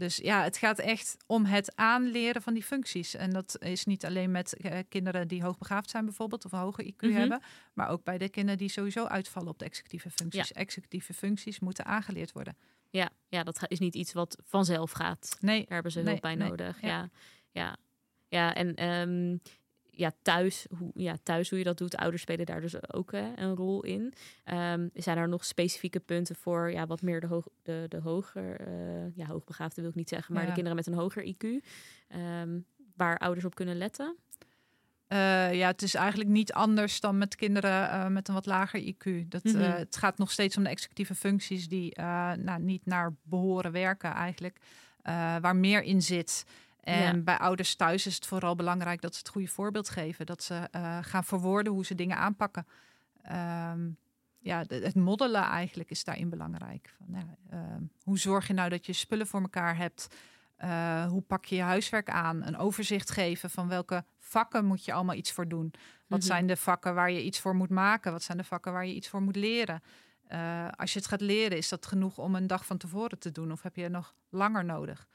Dus 0.00 0.16
ja, 0.16 0.42
het 0.42 0.56
gaat 0.56 0.78
echt 0.78 1.16
om 1.26 1.44
het 1.44 1.76
aanleren 1.76 2.42
van 2.42 2.54
die 2.54 2.62
functies. 2.62 3.14
En 3.14 3.30
dat 3.30 3.56
is 3.58 3.84
niet 3.84 4.04
alleen 4.04 4.30
met 4.30 4.54
uh, 4.58 4.78
kinderen 4.88 5.28
die 5.28 5.42
hoogbegaafd 5.42 5.90
zijn 5.90 6.04
bijvoorbeeld 6.04 6.44
of 6.44 6.52
een 6.52 6.58
hoger 6.58 6.84
IQ 6.92 6.96
Mhm. 7.00 7.12
hebben, 7.12 7.40
maar 7.74 7.88
ook 7.88 8.04
bij 8.04 8.18
de 8.18 8.28
kinderen 8.28 8.58
die 8.58 8.68
sowieso 8.68 9.04
uitvallen 9.04 9.48
op 9.48 9.58
de 9.58 9.64
executieve 9.64 10.10
functies. 10.10 10.52
Executieve 10.52 11.14
functies 11.14 11.60
moeten 11.60 11.84
aangeleerd 11.84 12.32
worden. 12.32 12.56
Ja, 12.90 13.10
ja, 13.28 13.42
dat 13.42 13.64
is 13.68 13.78
niet 13.78 13.94
iets 13.94 14.12
wat 14.12 14.36
vanzelf 14.44 14.90
gaat. 14.90 15.36
Nee, 15.40 15.58
Daar 15.58 15.72
hebben 15.74 15.92
ze 15.92 15.98
Nee, 15.98 16.08
hulp 16.08 16.20
bij 16.20 16.34
nee, 16.34 16.48
nodig. 16.48 16.80
ja. 16.80 16.88
Ja, 16.88 17.10
ja, 17.50 17.76
ja. 18.28 18.54
en 18.54 18.74
ehm, 18.74 19.36
ja, 20.00 20.12
thuis, 20.22 20.66
hoe, 20.78 20.90
ja, 20.94 21.16
thuis 21.22 21.48
hoe 21.50 21.58
je 21.58 21.64
dat 21.64 21.78
doet, 21.78 21.96
ouders 21.96 22.22
spelen 22.22 22.46
daar 22.46 22.60
dus 22.60 22.92
ook 22.92 23.12
hè, 23.12 23.32
een 23.36 23.54
rol 23.54 23.82
in. 23.84 24.12
Ehm, 24.44 24.88
zijn 24.94 25.18
er 25.18 25.28
nog 25.28 25.44
specifieke 25.44 26.00
punten 26.00 26.36
voor 26.36 26.70
ja, 26.72 26.86
wat 26.86 27.02
meer 27.02 27.20
de, 27.20 27.26
hoog, 27.26 27.46
de, 27.62 27.84
de 27.88 27.98
hoger, 28.00 28.60
eh, 28.60 29.16
ja, 29.16 29.26
hoogbegaafden 29.26 29.80
wil 29.82 29.90
ik 29.90 29.96
niet 29.96 30.08
zeggen, 30.08 30.32
maar 30.34 30.42
Ja. 30.42 30.48
de 30.48 30.54
kinderen 30.54 30.78
met 30.78 30.86
een 30.86 30.94
hoger 30.94 31.24
IQ, 31.34 31.64
ehm, 32.08 32.60
waar 32.96 33.18
ouders 33.18 33.44
op 33.44 33.54
kunnen 33.54 33.76
letten? 33.76 34.16
Eh, 35.06 35.54
ja, 35.54 35.66
het 35.66 35.82
is 35.82 35.94
eigenlijk 35.94 36.30
niet 36.30 36.52
anders 36.52 37.00
dan 37.00 37.18
met 37.18 37.36
kinderen 37.36 37.90
eh, 37.90 38.06
met 38.06 38.28
een 38.28 38.34
wat 38.34 38.46
lager 38.46 38.80
IQ. 38.94 39.28
Dat, 39.28 39.44
Mhm. 39.44 39.56
eh, 39.56 39.74
het 39.76 39.96
gaat 39.96 40.18
nog 40.18 40.30
steeds 40.30 40.56
om 40.56 40.62
de 40.62 40.68
executieve 40.68 41.14
functies 41.14 41.68
die 41.68 41.94
eh, 41.94 42.32
nou, 42.32 42.60
niet 42.62 42.86
naar 42.86 43.14
behoren 43.22 43.72
werken 43.72 44.12
eigenlijk. 44.12 44.58
eh, 45.02 45.36
waar 45.40 45.56
meer 45.56 45.82
in 45.82 46.02
zit. 46.02 46.44
En 46.80 47.16
Ja. 47.16 47.22
bij 47.22 47.38
ouders 47.38 47.74
thuis 47.74 48.06
is 48.06 48.14
het 48.14 48.26
vooral 48.26 48.54
belangrijk 48.54 49.00
dat 49.00 49.12
ze 49.12 49.18
het 49.18 49.28
goede 49.28 49.48
voorbeeld 49.48 49.88
geven. 49.88 50.26
Dat 50.26 50.42
ze 50.42 50.54
eh, 50.70 50.98
gaan 51.02 51.24
verwoorden 51.24 51.72
hoe 51.72 51.84
ze 51.84 51.94
dingen 51.94 52.16
aanpakken. 52.16 52.66
Ehm, 53.22 53.88
ja, 54.38 54.64
de- 54.64 54.74
het 54.74 54.94
moddelen 54.94 55.42
eigenlijk 55.42 55.90
is 55.90 56.04
daarin 56.04 56.28
belangrijk. 56.30 56.94
Van, 56.98 57.06
ja, 57.20 57.36
ehm, 57.50 57.82
hoe 58.02 58.18
zorg 58.18 58.46
je 58.46 58.52
nou 58.52 58.68
dat 58.68 58.86
je 58.86 58.92
spullen 58.92 59.26
voor 59.26 59.40
elkaar 59.40 59.76
hebt? 59.76 60.08
Eh, 60.56 61.04
hoe 61.06 61.22
pak 61.22 61.44
je 61.44 61.56
je 61.56 61.62
huiswerk 61.62 62.10
aan? 62.10 62.42
Een 62.46 62.56
overzicht 62.56 63.10
geven 63.10 63.50
van 63.50 63.68
welke 63.68 64.04
vakken 64.18 64.64
moet 64.64 64.84
je 64.84 64.92
allemaal 64.92 65.14
iets 65.14 65.32
voor 65.32 65.48
doen. 65.48 65.72
Wat 66.06 66.18
Mhm. 66.18 66.28
zijn 66.28 66.46
de 66.46 66.56
vakken 66.56 66.94
waar 66.94 67.10
je 67.10 67.24
iets 67.24 67.40
voor 67.40 67.54
moet 67.54 67.70
maken? 67.70 68.12
Wat 68.12 68.22
zijn 68.22 68.38
de 68.38 68.44
vakken 68.44 68.72
waar 68.72 68.86
je 68.86 68.94
iets 68.94 69.08
voor 69.08 69.22
moet 69.22 69.36
leren? 69.36 69.82
Eh, 70.26 70.68
als 70.76 70.92
je 70.92 70.98
het 70.98 71.08
gaat 71.08 71.20
leren, 71.20 71.56
is 71.58 71.68
dat 71.68 71.86
genoeg 71.86 72.18
om 72.18 72.34
een 72.34 72.46
dag 72.46 72.66
van 72.66 72.76
tevoren 72.76 73.18
te 73.18 73.30
doen? 73.32 73.52
Of 73.52 73.62
heb 73.62 73.76
je 73.76 73.88
nog 73.88 74.14
langer 74.28 74.64
nodig? 74.64 75.06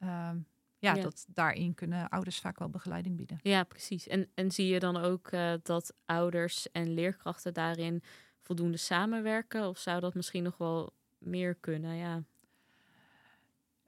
Ehm, 0.00 0.36
ja, 0.80 0.94
Ja. 0.94 1.02
Dat, 1.02 1.24
daarin 1.28 1.74
kunnen 1.74 2.08
ouders 2.08 2.38
vaak 2.40 2.58
wel 2.58 2.70
begeleiding 2.70 3.16
bieden. 3.16 3.38
Ja, 3.42 3.64
precies. 3.64 4.06
En, 4.06 4.30
en 4.34 4.50
zie 4.50 4.66
je 4.66 4.78
dan 4.78 4.96
ook 4.96 5.28
eh, 5.28 5.52
dat 5.62 5.94
ouders 6.04 6.70
en 6.72 6.94
leerkrachten 6.94 7.54
daarin 7.54 8.02
voldoende 8.40 8.76
samenwerken? 8.76 9.68
Of 9.68 9.78
zou 9.78 10.00
dat 10.00 10.14
misschien 10.14 10.42
nog 10.42 10.56
wel 10.56 10.92
meer 11.18 11.54
kunnen? 11.54 11.96
Ja. 11.96 12.22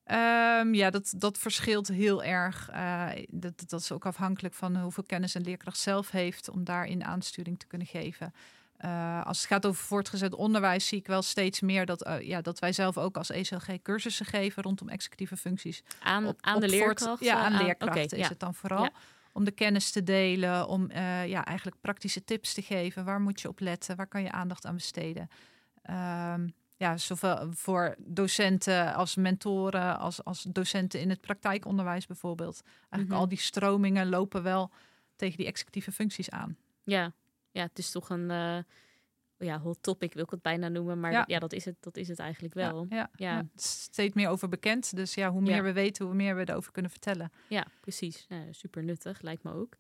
Ehm, 0.05 0.75
ja, 0.75 0.91
dat, 0.91 1.15
dat 1.17 1.39
verschilt 1.39 1.89
heel 1.89 2.23
erg. 2.23 2.69
Eh, 2.69 3.11
dat, 3.29 3.69
dat 3.69 3.81
is 3.81 3.93
ook 3.93 4.07
afhankelijk 4.07 4.55
van 4.55 4.77
hoeveel 4.77 5.05
kennis 5.05 5.35
een 5.35 5.43
leerkracht 5.43 5.79
zelf 5.79 6.11
heeft 6.11 6.49
om 6.49 6.65
daarin 6.65 7.05
aansturing 7.05 7.59
te 7.59 7.67
kunnen 7.67 7.87
geven. 7.87 8.33
Eh, 8.83 9.23
als 9.27 9.39
het 9.39 9.47
gaat 9.47 9.67
over 9.67 9.85
voortgezet 9.85 10.35
onderwijs, 10.35 10.87
zie 10.87 10.99
ik 10.99 11.07
wel 11.07 11.23
steeds 11.23 11.61
meer 11.61 11.87
dat, 11.87 12.03
eh, 12.05 12.21
ja, 12.21 12.41
dat 12.41 12.59
wij 12.59 12.73
zelf 12.73 12.99
ook 12.99 13.17
als 13.17 13.31
ECLG 13.31 13.83
cursussen 13.83 14.27
geven 14.27 14.63
rondom 14.63 14.89
executieve 14.89 15.37
functies. 15.37 15.83
Aan, 16.01 16.27
Op- 16.27 16.39
aan 16.41 16.55
op 16.55 16.61
de 16.61 16.69
leerkrachten? 16.69 17.27
Ja, 17.27 17.35
aan 17.45 17.53
Aan- 17.53 17.65
leerkrachten 17.65 18.03
is 18.19 18.25
ja. 18.25 18.29
het 18.29 18.41
dan 18.41 18.55
vooral. 18.55 18.83
Ja. 18.83 18.91
Om 19.33 19.45
de 19.45 19.51
kennis 19.51 19.91
te 19.91 20.03
delen, 20.03 20.67
om 20.69 20.91
eh, 20.91 21.27
ja, 21.29 21.45
eigenlijk 21.45 21.77
praktische 21.81 22.25
tips 22.25 22.55
te 22.55 22.63
geven. 22.63 23.05
Waar 23.05 23.21
moet 23.21 23.41
je 23.41 23.49
op 23.49 23.61
letten? 23.61 23.97
Waar 23.97 24.07
kan 24.07 24.23
je 24.23 24.31
aandacht 24.33 24.67
aan 24.67 24.75
besteden? 24.75 25.29
Ehm, 25.83 26.49
ja, 26.77 26.97
zowel 26.97 27.53
voor 27.53 27.95
docenten 27.99 28.95
als 28.95 29.15
mentoren, 29.17 29.99
als, 29.99 30.25
als 30.25 30.43
docenten 30.43 31.01
in 31.01 31.11
het 31.11 31.21
praktijkonderwijs 31.21 32.07
bijvoorbeeld. 32.07 32.63
Eigenlijk 32.81 33.09
Mhm. 33.11 33.19
al 33.21 33.29
die 33.29 33.39
stromingen 33.39 34.09
lopen 34.09 34.43
wel 34.43 34.71
tegen 35.17 35.37
die 35.37 35.47
executieve 35.47 35.93
functies 35.93 36.31
aan. 36.31 36.57
Ja, 36.85 37.13
ja 37.53 37.63
het 37.63 37.79
is 37.79 37.91
toch 37.91 38.09
een 38.11 38.31
eh, 38.31 38.59
ja, 39.39 39.61
hot 39.61 39.79
topic, 39.83 40.15
wil 40.15 40.25
ik 40.25 40.31
het 40.31 40.43
bijna 40.43 40.69
noemen. 40.69 41.01
Maar 41.01 41.13
Ja. 41.13 41.25
ja, 41.27 41.39
dat, 41.39 41.53
is 41.53 41.65
het, 41.65 41.77
dat 41.81 41.97
is 41.97 42.09
het 42.09 42.19
eigenlijk 42.19 42.55
wel. 42.55 42.87
Ja, 42.89 43.11
ja, 43.15 43.47
steeds 43.57 44.15
meer 44.15 44.29
over 44.29 44.49
bekend. 44.49 44.97
Dus 44.97 45.15
ja, 45.15 45.31
hoe 45.31 45.41
meer 45.41 45.63
we 45.63 45.73
weten, 45.73 46.05
hoe 46.07 46.15
meer 46.15 46.37
we 46.37 46.49
erover 46.49 46.73
kunnen 46.73 46.91
vertellen. 46.91 47.33
Ja, 47.49 47.67
precies. 47.81 48.27
Super 48.51 48.83
nuttig, 48.85 49.21
lijkt 49.21 49.43
me 49.43 49.53
ook. 49.53 49.77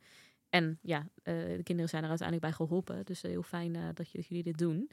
En 0.48 0.78
ja, 0.82 0.98
eh, 1.22 1.34
de 1.34 1.60
kinderen 1.62 1.88
zijn 1.90 2.02
er 2.02 2.08
uiteindelijk 2.08 2.40
bij 2.48 2.66
geholpen. 2.66 3.04
Dus 3.04 3.22
eh, 3.22 3.30
heel 3.30 3.42
fijn 3.42 3.72
dat, 3.94 4.10
je, 4.10 4.16
dat 4.18 4.26
jullie 4.26 4.42
dit 4.44 4.58
doen. 4.58 4.90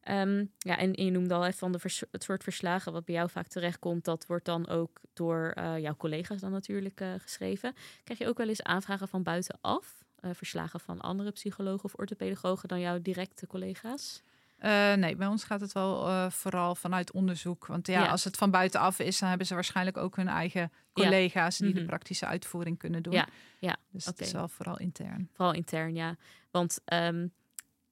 Ehm, 0.00 0.44
ja, 0.58 0.76
en, 0.78 0.94
en 0.94 1.04
je 1.04 1.10
noemde 1.10 1.34
al 1.34 1.44
even 1.46 1.58
van 1.58 1.72
de 1.72 1.78
vers- 1.78 2.02
het 2.10 2.22
soort 2.22 2.42
verslagen 2.42 2.92
wat 2.92 3.04
bij 3.04 3.14
jou 3.14 3.30
vaak 3.30 3.46
terechtkomt. 3.46 4.04
Dat 4.04 4.26
wordt 4.26 4.44
dan 4.44 4.68
ook 4.68 5.00
door 5.12 5.52
jouw 5.56 5.96
collega's 5.96 6.40
dan 6.40 6.50
natuurlijk 6.50 7.00
geschreven. 7.18 7.74
Krijg 8.04 8.18
je 8.20 8.26
ook 8.28 8.38
wel 8.38 8.48
eens 8.48 8.62
aanvragen 8.62 9.08
van 9.08 9.22
buitenaf? 9.22 10.04
Eh, 10.28 10.34
verslagen 10.34 10.80
van 10.80 11.00
andere 11.00 11.30
psychologen 11.30 11.84
of 11.84 11.94
orthopedagogen 11.94 12.68
dan 12.68 12.80
jouw 12.80 12.98
directe 13.02 13.46
collega's? 13.46 14.22
Eh, 14.56 14.94
nee, 14.94 15.16
bij 15.16 15.26
ons 15.26 15.44
gaat 15.44 15.60
het 15.60 15.72
wel 15.72 16.06
eh, 16.08 16.30
vooral 16.30 16.74
vanuit 16.74 17.12
onderzoek. 17.12 17.66
Want 17.66 17.86
ja, 17.86 18.02
Ja. 18.02 18.10
als 18.10 18.24
het 18.24 18.36
van 18.36 18.50
buitenaf 18.50 18.98
is, 18.98 19.18
dan 19.18 19.28
hebben 19.28 19.46
ze 19.46 19.54
waarschijnlijk 19.54 19.96
ook 19.96 20.16
hun 20.16 20.28
eigen 20.28 20.72
collega's 20.92 21.58
die 21.58 21.68
Mhm. 21.70 21.78
de 21.78 21.84
praktische 21.84 22.26
uitvoering 22.26 22.78
kunnen 22.78 23.02
doen. 23.02 23.12
Ja, 23.12 23.26
ja, 23.58 23.76
Dus 23.90 24.06
oké. 24.06 24.16
het 24.16 24.26
is 24.26 24.32
wel 24.32 24.48
vooral 24.48 24.78
intern. 24.78 25.28
Vooral 25.32 25.54
intern, 25.54 25.94
ja. 25.94 26.16
Want 26.50 26.78
ehm, 26.84 27.26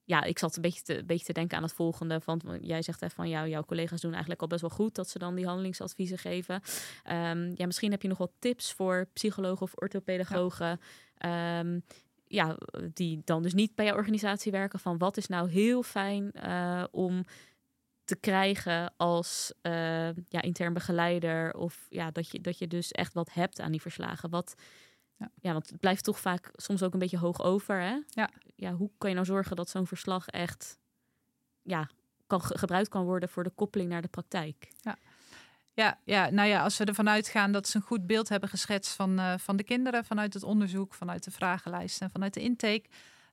ja, 0.03 0.23
ik 0.23 0.39
zat 0.39 0.55
een 0.55 0.61
beetje, 0.61 0.81
te, 0.83 0.97
een 0.99 1.05
beetje 1.05 1.25
te 1.25 1.33
denken 1.33 1.57
aan 1.57 1.63
het 1.63 1.73
volgende. 1.73 2.21
Want 2.25 2.43
jij 2.61 2.81
zegt 2.81 3.01
even 3.01 3.15
van 3.15 3.29
jou, 3.29 3.47
jouw 3.49 3.63
collega's 3.63 4.01
doen 4.01 4.11
eigenlijk 4.11 4.41
al 4.41 4.47
best 4.47 4.61
wel 4.61 4.69
goed 4.69 4.95
dat 4.95 5.09
ze 5.09 5.19
dan 5.19 5.35
die 5.35 5.45
handelingsadviezen 5.45 6.17
geven. 6.17 6.61
Ehm, 7.03 7.51
ja, 7.55 7.65
misschien 7.65 7.91
heb 7.91 8.01
je 8.01 8.07
nog 8.07 8.17
wat 8.17 8.31
tips 8.39 8.73
voor 8.73 9.07
psychologen 9.13 9.61
of 9.61 9.71
orthopedagogen. 9.75 10.79
Ja. 11.17 11.63
Ja, 12.27 12.57
die 12.93 13.21
dan 13.23 13.43
dus 13.43 13.53
niet 13.53 13.75
bij 13.75 13.85
jouw 13.85 13.95
organisatie 13.95 14.51
werken. 14.51 14.79
Van 14.79 14.97
wat 14.97 15.17
is 15.17 15.27
nou 15.27 15.49
heel 15.49 15.83
fijn 15.83 16.31
eh, 16.31 16.83
om 16.91 17.25
te 18.03 18.15
krijgen 18.15 18.93
als 18.97 19.53
eh, 19.61 20.07
ja, 20.15 20.41
intern 20.41 20.73
begeleider. 20.73 21.53
Of 21.53 21.87
ja, 21.89 22.11
dat 22.11 22.29
je, 22.29 22.41
dat 22.41 22.57
je 22.57 22.67
dus 22.67 22.91
echt 22.91 23.13
wat 23.13 23.33
hebt 23.33 23.59
aan 23.59 23.71
die 23.71 23.81
verslagen. 23.81 24.29
Wat, 24.29 24.55
Ja. 25.17 25.31
ja, 25.41 25.51
want 25.53 25.69
het 25.69 25.79
blijft 25.79 26.03
toch 26.03 26.19
vaak 26.19 26.51
soms 26.55 26.83
ook 26.83 26.93
een 26.93 26.99
beetje 26.99 27.17
hoog 27.17 27.41
over. 27.41 27.79
Hè? 27.79 27.97
Ja. 28.07 28.29
ja, 28.55 28.73
hoe 28.73 28.91
kan 28.97 29.09
je 29.09 29.15
nou 29.15 29.27
zorgen 29.27 29.55
dat 29.55 29.69
zo'n 29.69 29.87
verslag 29.87 30.27
echt 30.27 30.79
ja, 31.61 31.89
kan, 32.27 32.41
ge- 32.41 32.57
gebruikt 32.57 32.89
kan 32.89 33.05
worden 33.05 33.29
voor 33.29 33.43
de 33.43 33.49
koppeling 33.49 33.89
naar 33.89 34.01
de 34.01 34.07
praktijk? 34.07 34.71
Ja, 34.81 34.97
ja, 36.03 36.29
nou 36.29 36.47
ja, 36.47 36.61
als 36.63 36.77
we 36.77 36.85
ervan 36.85 37.09
uitgaan 37.09 37.51
dat 37.51 37.67
ze 37.67 37.77
een 37.77 37.83
goed 37.83 38.07
beeld 38.07 38.29
hebben 38.29 38.49
geschetst 38.49 38.95
van, 38.95 39.19
eh, 39.19 39.33
van 39.37 39.55
de 39.55 39.63
kinderen, 39.63 40.05
vanuit 40.05 40.33
het 40.33 40.43
onderzoek, 40.43 40.93
vanuit 40.93 41.23
de 41.23 41.31
vragenlijst 41.31 42.01
en 42.01 42.11
vanuit 42.11 42.33
de 42.33 42.41
intake, 42.41 42.83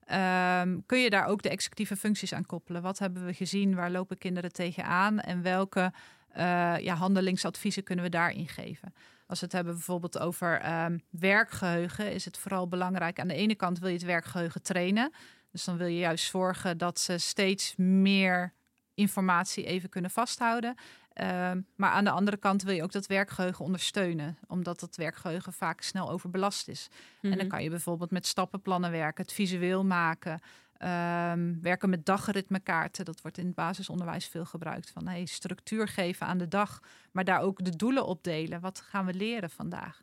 ehm, 0.04 0.78
kun 0.86 0.98
je 0.98 1.10
daar 1.10 1.26
ook 1.26 1.42
de 1.42 1.48
executieve 1.48 1.96
functies 1.96 2.34
aan 2.34 2.46
koppelen. 2.46 2.82
Wat 2.82 2.98
hebben 2.98 3.24
we 3.24 3.34
gezien? 3.34 3.74
Waar 3.74 3.90
lopen 3.90 4.18
kinderen 4.18 4.52
tegenaan? 4.52 5.20
En 5.20 5.42
welke 5.42 5.92
eh, 6.28 6.78
ja, 6.78 6.94
handelingsadviezen 6.94 7.82
kunnen 7.82 8.04
we 8.04 8.10
daarin 8.10 8.48
geven. 8.48 8.94
Als 9.26 9.40
we 9.40 9.44
het 9.44 9.54
hebben 9.54 9.74
bijvoorbeeld 9.74 10.18
over 10.18 10.60
ehm, 10.60 10.98
werkgeheugen, 11.10 12.12
is 12.12 12.24
het 12.24 12.38
vooral 12.38 12.68
belangrijk. 12.68 13.20
Aan 13.20 13.28
de 13.28 13.34
ene 13.34 13.54
kant 13.54 13.78
wil 13.78 13.88
je 13.88 13.94
het 13.94 14.04
werkgeheugen 14.04 14.62
trainen. 14.62 15.12
Dus 15.50 15.64
dan 15.64 15.76
wil 15.76 15.86
je 15.86 15.98
juist 15.98 16.24
zorgen 16.24 16.78
dat 16.78 17.00
ze 17.00 17.18
steeds 17.18 17.76
meer 17.76 18.52
informatie 18.94 19.64
even 19.64 19.88
kunnen 19.88 20.10
vasthouden. 20.10 20.74
Ehm, 21.14 21.60
maar 21.76 21.90
aan 21.90 22.04
de 22.04 22.10
andere 22.10 22.36
kant 22.36 22.62
wil 22.62 22.74
je 22.74 22.82
ook 22.82 22.92
dat 22.92 23.06
werkgeheugen 23.06 23.64
ondersteunen, 23.64 24.38
omdat 24.46 24.80
dat 24.80 24.96
werkgeheugen 24.96 25.52
vaak 25.52 25.80
snel 25.80 26.10
overbelast 26.10 26.68
is. 26.68 26.88
En 27.22 27.28
dan 27.30 27.38
Mhm. 27.38 27.48
kan 27.48 27.62
je 27.62 27.70
bijvoorbeeld 27.70 28.10
met 28.10 28.26
stappenplannen 28.26 28.90
werken, 28.90 29.24
het 29.24 29.32
visueel 29.32 29.84
maken, 29.84 30.40
ehm, 30.76 31.54
werken 31.60 31.90
met 31.90 32.06
dagritmekaarten. 32.06 33.04
Dat 33.04 33.20
wordt 33.20 33.38
in 33.38 33.46
het 33.46 33.54
basisonderwijs 33.54 34.26
veel 34.26 34.44
gebruikt. 34.44 34.90
Van 34.90 35.08
hey, 35.08 35.24
structuur 35.26 35.88
geven 35.88 36.26
aan 36.26 36.38
de 36.38 36.48
dag, 36.48 36.80
maar 37.12 37.24
daar 37.24 37.40
ook 37.40 37.64
de 37.64 37.76
doelen 37.76 38.06
op 38.06 38.24
delen. 38.24 38.60
Wat 38.60 38.80
gaan 38.80 39.06
we 39.06 39.14
leren 39.14 39.50
vandaag? 39.50 40.02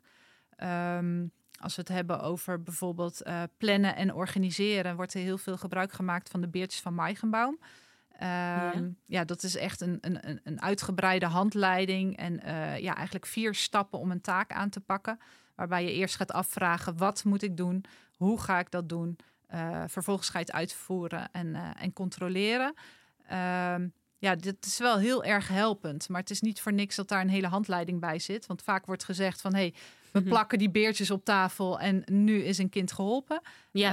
Ehm, 0.56 1.26
als 1.60 1.74
we 1.76 1.80
het 1.80 1.90
hebben 1.90 2.20
over 2.20 2.62
bijvoorbeeld 2.62 3.20
eh, 3.22 3.42
plannen 3.58 3.96
en 3.96 4.14
organiseren, 4.14 4.96
wordt 4.96 5.14
er 5.14 5.20
heel 5.20 5.38
veel 5.38 5.56
gebruik 5.56 5.92
gemaakt 5.92 6.28
van 6.30 6.40
de 6.40 6.48
beertjes 6.48 6.80
van 6.80 6.94
Meigenbaum. 6.94 7.58
Ehm, 8.20 8.88
ja. 9.06 9.24
dat 9.24 9.42
is 9.42 9.56
echt 9.56 9.80
een, 9.80 9.98
een, 10.00 10.40
een- 10.44 10.62
uitgebreide 10.62 11.26
handleiding 11.26 12.16
en 12.16 12.42
eh, 12.42 12.78
ja, 12.78 12.94
eigenlijk 12.94 13.26
vier 13.26 13.54
stappen 13.54 13.98
om 13.98 14.10
een 14.10 14.20
taak 14.20 14.52
aan 14.52 14.70
te 14.70 14.80
pakken. 14.80 15.18
Waarbij 15.54 15.84
je 15.84 15.92
eerst 15.92 16.16
gaat 16.16 16.32
afvragen, 16.32 16.96
wat 16.96 17.24
moet 17.24 17.42
ik 17.42 17.56
doen? 17.56 17.84
Hoe 18.16 18.40
ga 18.40 18.58
ik 18.58 18.70
dat 18.70 18.88
doen? 18.88 19.18
Eh, 19.46 19.82
vervolgens 19.86 20.28
ga 20.28 20.38
je 20.38 20.44
het 20.44 20.54
uitvoeren 20.54 21.28
en, 21.32 21.54
eh, 21.54 21.70
en 21.78 21.92
controleren. 21.92 22.74
Ehm, 23.26 23.88
ja, 24.18 24.34
dit 24.34 24.66
is 24.66 24.78
wel 24.78 24.98
heel 24.98 25.24
erg 25.24 25.48
helpend. 25.48 26.08
Maar 26.08 26.20
het 26.20 26.30
is 26.30 26.40
niet 26.40 26.60
voor 26.60 26.72
niks 26.72 26.96
dat 26.96 27.08
daar 27.08 27.20
een 27.20 27.28
hele 27.28 27.46
handleiding 27.46 28.00
bij 28.00 28.18
zit. 28.18 28.46
Want 28.46 28.62
vaak 28.62 28.86
wordt 28.86 29.04
gezegd 29.04 29.40
van... 29.40 29.54
hey, 29.54 29.74
we 30.12 30.18
Mhm. 30.20 30.28
plakken 30.28 30.58
die 30.58 30.70
beertjes 30.70 31.10
op 31.10 31.24
tafel 31.24 31.80
en 31.80 32.02
nu 32.06 32.42
is 32.42 32.58
een 32.58 32.68
kind 32.68 32.92
geholpen. 32.92 33.40
Ja, 33.70 33.88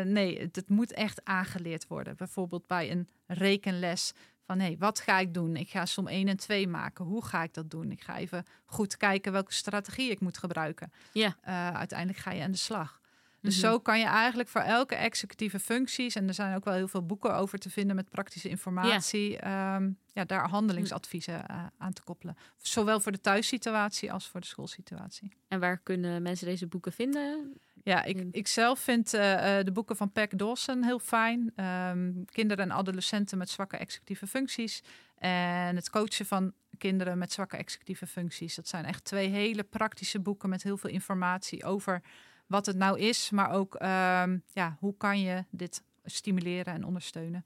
Eh, 0.00 0.06
nee, 0.06 0.40
het, 0.40 0.56
het 0.56 0.68
moet 0.68 0.92
echt 0.92 1.24
aangeleerd 1.24 1.86
worden. 1.86 2.16
Bijvoorbeeld 2.16 2.66
bij 2.66 2.90
een 2.90 3.08
rekenles 3.26 4.12
van 4.46 4.60
hé, 4.60 4.76
wat 4.78 5.00
ga 5.00 5.18
ik 5.18 5.34
doen? 5.34 5.56
Ik 5.56 5.68
ga 5.70 5.86
som 5.86 6.08
1 6.08 6.28
en 6.28 6.36
2 6.36 6.68
maken. 6.68 7.04
Hoe 7.04 7.24
ga 7.24 7.42
ik 7.42 7.54
dat 7.54 7.70
doen? 7.70 7.90
Ik 7.90 8.00
ga 8.02 8.18
even 8.18 8.44
goed 8.64 8.96
kijken 8.96 9.32
welke 9.32 9.52
strategie 9.52 10.10
ik 10.10 10.20
moet 10.20 10.38
gebruiken. 10.38 10.92
Ja. 11.12 11.36
Eh, 11.42 11.68
uiteindelijk 11.70 12.18
ga 12.18 12.32
je 12.32 12.42
aan 12.42 12.50
de 12.50 12.56
slag. 12.56 13.00
Dus 13.42 13.56
Mhm. 13.60 13.66
zo 13.66 13.78
kan 13.80 13.98
je 13.98 14.04
eigenlijk 14.04 14.48
voor 14.48 14.60
elke 14.60 14.94
executieve 14.94 15.58
functies, 15.58 16.14
en 16.14 16.28
er 16.28 16.34
zijn 16.34 16.56
ook 16.56 16.64
wel 16.64 16.74
heel 16.74 16.88
veel 16.88 17.06
boeken 17.06 17.34
over 17.34 17.58
te 17.58 17.70
vinden 17.70 17.96
met 17.96 18.10
praktische 18.10 18.48
informatie, 18.48 19.30
ja, 19.30 19.80
ja 20.12 20.24
daar 20.24 20.48
handelingsadviezen 20.48 21.48
eh, 21.48 21.64
aan 21.78 21.92
te 21.92 22.02
koppelen. 22.02 22.36
Zowel 22.56 23.00
voor 23.00 23.12
de 23.12 23.20
thuissituatie 23.20 24.12
als 24.12 24.28
voor 24.28 24.40
de 24.40 24.46
schoolsituatie. 24.46 25.32
en 25.48 25.60
waar 25.60 25.78
kunnen 25.78 26.22
mensen 26.22 26.46
deze 26.46 26.66
boeken 26.66 26.92
vinden? 26.92 27.52
Ja, 27.84 28.02
ik, 28.04 28.26
ik 28.30 28.46
zelf 28.46 28.78
vind 28.78 29.14
eh, 29.14 29.58
eh, 29.58 29.64
de 29.64 29.72
boeken 29.72 29.96
van 29.96 30.12
Peck 30.12 30.38
Dawson 30.38 30.82
heel 30.84 30.98
fijn. 30.98 31.52
Ehm, 31.56 32.12
kinderen 32.24 32.64
en 32.64 32.76
adolescenten 32.76 33.38
met 33.38 33.50
zwakke 33.50 33.76
executieve 33.76 34.26
functies. 34.26 34.82
En 35.18 35.76
het 35.76 35.90
coachen 35.90 36.26
van 36.26 36.52
kinderen 36.78 37.18
met 37.18 37.32
zwakke 37.32 37.56
executieve 37.56 38.06
functies. 38.06 38.54
Dat 38.54 38.68
zijn 38.68 38.84
echt 38.84 39.04
twee 39.04 39.28
hele 39.28 39.62
praktische 39.62 40.20
boeken 40.20 40.48
met 40.48 40.62
heel 40.62 40.76
veel 40.76 40.90
informatie 40.90 41.64
over 41.64 42.02
wat 42.52 42.66
het 42.66 42.76
nou 42.76 42.98
is. 42.98 43.30
Maar 43.30 43.50
ook 43.50 43.74
ehm, 43.74 44.38
ja, 44.52 44.76
hoe 44.78 44.96
kan 44.96 45.20
je 45.20 45.44
dit 45.50 45.82
stimuleren 46.04 46.74
en 46.74 46.84
ondersteunen. 46.84 47.44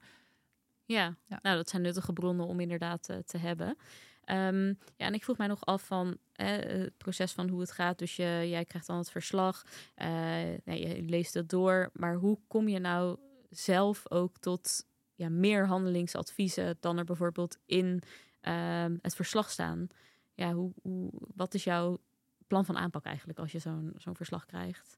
Ja, 0.85 1.15
Ja. 1.25 1.39
nou 1.41 1.55
dat 1.55 1.69
zijn 1.69 1.81
nuttige 1.81 2.13
bronnen 2.13 2.45
om 2.45 2.59
inderdaad 2.59 3.09
eh, 3.09 3.17
te 3.17 3.37
hebben. 3.37 3.77
Ehm, 4.23 4.67
ja, 4.67 5.05
en 5.05 5.13
ik 5.13 5.23
vroeg 5.23 5.37
mij 5.37 5.47
nog 5.47 5.65
af 5.65 5.85
van 5.85 6.17
eh, 6.33 6.47
het 6.57 6.97
proces 6.97 7.31
van 7.31 7.49
hoe 7.49 7.59
het 7.59 7.71
gaat. 7.71 7.99
Dus 7.99 8.15
je, 8.15 8.45
jij 8.49 8.65
krijgt 8.65 8.87
dan 8.87 8.97
het 8.97 9.11
verslag, 9.11 9.63
eh, 9.95 10.07
nee, 10.63 10.87
je 10.87 11.01
leest 11.03 11.33
het 11.33 11.49
door. 11.49 11.89
Maar 11.93 12.15
hoe 12.15 12.39
kom 12.47 12.67
je 12.67 12.79
nou 12.79 13.17
zelf 13.49 14.11
ook 14.11 14.37
tot 14.37 14.85
ja, 15.15 15.29
meer 15.29 15.67
handelingsadviezen 15.67 16.77
dan 16.79 16.97
er 16.97 17.05
bijvoorbeeld 17.05 17.57
in 17.65 18.01
ehm, 18.41 18.97
het 19.01 19.15
verslag 19.15 19.49
staan? 19.49 19.87
Ja, 20.33 20.53
hoe, 20.53 20.71
hoe, 20.81 21.11
wat 21.35 21.53
is 21.53 21.63
jouw 21.63 21.99
plan 22.47 22.65
van 22.65 22.77
aanpak 22.77 23.05
eigenlijk 23.05 23.39
als 23.39 23.51
je 23.51 23.59
zo'n 23.59 23.93
zo'n 23.97 24.15
verslag 24.15 24.45
krijgt? 24.45 24.97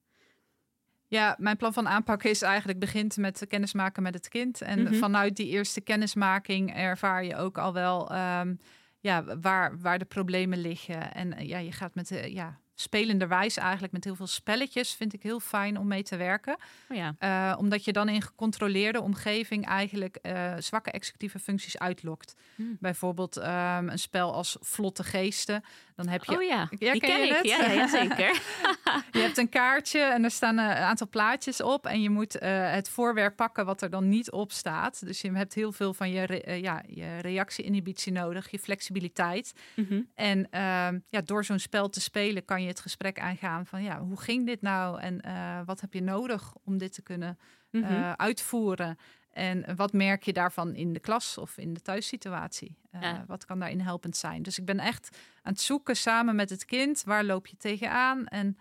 Ja, 1.08 1.36
mijn 1.40 1.58
plan 1.58 1.74
van 1.74 1.88
aanpak 1.88 2.24
is 2.24 2.42
eigenlijk 2.42 2.80
begint 2.80 3.18
met 3.18 3.46
kennismaken 3.48 4.04
met 4.04 4.14
het 4.14 4.28
kind. 4.28 4.62
En 4.62 4.82
Mhm. 4.84 4.94
vanuit 4.94 5.36
die 5.36 5.48
eerste 5.48 5.82
kennismaking 5.82 6.76
ervaar 6.76 7.24
je 7.24 7.36
ook 7.36 7.58
al 7.58 7.74
wel 7.74 8.12
ehm, 8.12 8.56
ja, 9.00 9.24
waar, 9.40 9.80
waar 9.80 10.00
de 10.00 10.06
problemen 10.06 10.58
liggen. 10.62 11.14
En 11.14 11.34
eh, 11.34 11.48
ja, 11.48 11.58
je 11.58 11.72
gaat 11.72 11.96
met 11.96 12.08
de 12.08 12.34
ja, 12.34 12.60
spelenderwijs 12.76 13.58
eigenlijk 13.58 13.94
met 13.94 14.04
heel 14.04 14.16
veel 14.16 14.28
spelletjes. 14.28 14.94
Vind 14.94 15.14
ik 15.14 15.24
heel 15.24 15.40
fijn 15.40 15.78
om 15.78 15.88
mee 15.88 16.04
te 16.04 16.18
werken. 16.18 16.58
Oh 16.90 16.98
ja, 16.98 17.16
Eh, 17.20 17.58
omdat 17.60 17.86
je 17.86 17.92
dan 17.94 18.10
in 18.10 18.22
gecontroleerde 18.22 19.02
omgeving 19.02 19.66
eigenlijk 19.66 20.16
eh, 20.16 20.54
zwakke 20.60 20.92
executieve 20.92 21.40
functies 21.40 21.78
uitlokt. 21.80 22.36
Hmm. 22.56 22.78
Bijvoorbeeld 22.80 23.38
ehm, 23.38 23.88
een 23.90 24.00
spel 24.00 24.34
als 24.34 24.58
Vlotte 24.60 25.04
Geesten. 25.04 25.64
Dan 26.00 26.08
heb 26.08 26.24
je 26.24 26.36
oh 26.38 26.44
ja, 26.44 26.68
Ja, 26.80 26.92
die 26.92 27.02
ken 27.02 27.10
ken 27.10 27.20
je 27.20 27.26
ik. 27.28 27.36
het? 27.36 27.46
Ja, 27.46 27.72
ja, 27.72 27.88
zeker. 27.88 28.42
Je 29.12 29.20
hebt 29.20 29.38
een 29.38 29.50
kaartje 29.50 30.00
en 30.00 30.24
er 30.24 30.32
staan 30.32 30.58
een 30.58 30.76
aantal 30.76 31.08
plaatjes 31.10 31.62
op. 31.62 31.86
En 31.86 32.02
je 32.02 32.10
moet 32.10 32.38
eh, 32.38 32.72
het 32.72 32.90
voorwerp 32.90 33.36
pakken 33.36 33.66
wat 33.66 33.82
er 33.82 33.90
dan 33.90 34.10
niet 34.10 34.32
op 34.32 34.52
staat. 34.52 35.06
Dus 35.06 35.22
je 35.22 35.32
hebt 35.32 35.54
heel 35.54 35.72
veel 35.72 35.94
van 35.94 36.12
je, 36.12 36.24
re- 36.26 36.38
eh, 36.38 36.62
ja, 36.62 36.84
je 36.88 37.18
reactie-inhibitie 37.22 38.12
nodig, 38.12 38.52
je 38.52 38.60
flexibiliteit. 38.60 39.54
Mhm. 39.76 40.02
En 40.16 40.48
ehm, 40.52 41.00
ja, 41.08 41.22
door 41.22 41.46
zo'n 41.46 41.60
spel 41.60 41.90
te 41.90 42.02
spelen 42.02 42.46
kan 42.46 42.62
je 42.62 42.68
het 42.68 42.80
gesprek 42.80 43.20
aangaan 43.20 43.66
van 43.66 43.84
ja, 43.84 44.00
hoe 44.00 44.20
ging 44.22 44.46
dit 44.46 44.62
nou? 44.62 45.00
En 45.02 45.22
eh, 45.22 45.60
wat 45.66 45.82
heb 45.82 45.94
je 45.94 46.02
nodig 46.02 46.54
om 46.64 46.78
dit 46.78 46.94
te 46.94 47.02
kunnen 47.02 47.38
Mhm. 47.72 48.14
uitvoeren? 48.16 48.98
En 49.30 49.76
wat 49.76 49.94
merk 49.94 50.24
je 50.24 50.34
daarvan 50.34 50.76
in 50.76 50.94
de 50.94 51.00
klas 51.00 51.38
of 51.38 51.58
in 51.58 51.74
de 51.74 51.82
thuissituatie? 51.82 52.76
Eh, 52.92 53.02
Ja. 53.02 53.24
Wat 53.28 53.46
kan 53.46 53.60
daarin 53.60 53.80
helpend 53.80 54.18
zijn? 54.18 54.44
Dus 54.44 54.58
ik 54.60 54.66
ben 54.66 54.80
echt 54.80 55.18
aan 55.44 55.52
het 55.54 55.62
zoeken 55.62 55.96
samen 55.96 56.36
met 56.36 56.50
het 56.50 56.66
kind. 56.66 57.04
Waar 57.04 57.24
loop 57.24 57.48
je 57.48 57.58
tegenaan? 57.58 58.26
En 58.28 58.58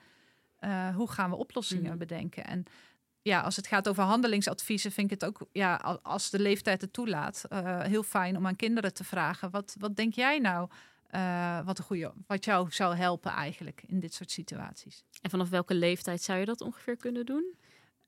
eh, 0.58 0.94
hoe 0.94 1.10
gaan 1.10 1.30
we 1.30 1.36
oplossingen 1.36 1.88
Mhm. 1.90 1.98
bedenken? 1.98 2.44
En 2.44 2.64
ja, 3.22 3.40
als 3.40 3.56
het 3.56 3.66
gaat 3.66 3.88
over 3.88 4.02
handelingsadviezen, 4.02 4.92
vind 4.92 5.12
ik 5.12 5.20
het 5.20 5.28
ook, 5.28 5.46
ja, 5.52 5.74
al- 5.74 6.00
als 6.02 6.30
de 6.30 6.38
leeftijd 6.38 6.80
het 6.80 6.92
toelaat, 6.92 7.44
eh, 7.48 7.80
heel 7.82 8.02
fijn 8.02 8.36
om 8.36 8.46
aan 8.46 8.56
kinderen 8.56 8.94
te 8.94 9.04
vragen: 9.04 9.50
wat, 9.50 9.76
wat 9.78 9.96
denk 9.96 10.14
jij 10.14 10.38
nou? 10.38 10.68
wat, 11.64 11.78
een 11.78 11.84
goede, 11.84 12.12
wat 12.26 12.44
jou 12.44 12.70
zou 12.70 12.94
helpen 12.96 13.30
eigenlijk 13.32 13.82
in 13.86 14.00
dit 14.00 14.14
soort 14.14 14.30
situaties? 14.30 15.04
En 15.22 15.30
vanaf 15.30 15.48
welke 15.48 15.74
leeftijd 15.74 16.22
zou 16.22 16.38
je 16.38 16.44
dat 16.44 16.60
ongeveer 16.60 16.96
kunnen 16.96 17.26
doen? 17.26 17.54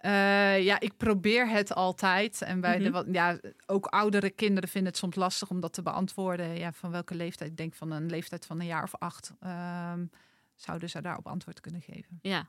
Eh, 0.01 0.63
ja, 0.65 0.81
ik 0.81 0.97
probeer 0.97 1.49
het 1.49 1.75
altijd. 1.75 2.43
En 2.43 2.61
bij 2.61 2.79
de 2.79 2.83
Mhm. 2.85 2.93
wat, 2.93 3.07
ja, 3.13 3.39
ook 3.67 3.87
oudere 3.87 4.31
kinderen 4.31 4.69
vinden 4.69 4.91
het 4.91 5.01
soms 5.01 5.15
lastig 5.17 5.51
om 5.51 5.61
dat 5.61 5.73
te 5.73 5.83
beantwoorden. 5.83 6.59
Ja, 6.59 6.73
van 6.73 6.91
welke 6.91 7.15
leeftijd? 7.15 7.51
Ik 7.51 7.57
denk 7.57 7.75
van 7.75 7.91
een 7.91 8.11
leeftijd 8.11 8.47
van 8.47 8.61
een 8.61 8.67
jaar 8.67 8.83
of 8.83 8.95
acht. 8.95 9.33
ehm, 9.41 10.05
zouden 10.55 10.89
ze 10.91 11.01
daarop 11.01 11.27
antwoord 11.27 11.61
kunnen 11.61 11.81
geven. 11.83 12.19
Ja, 12.23 12.49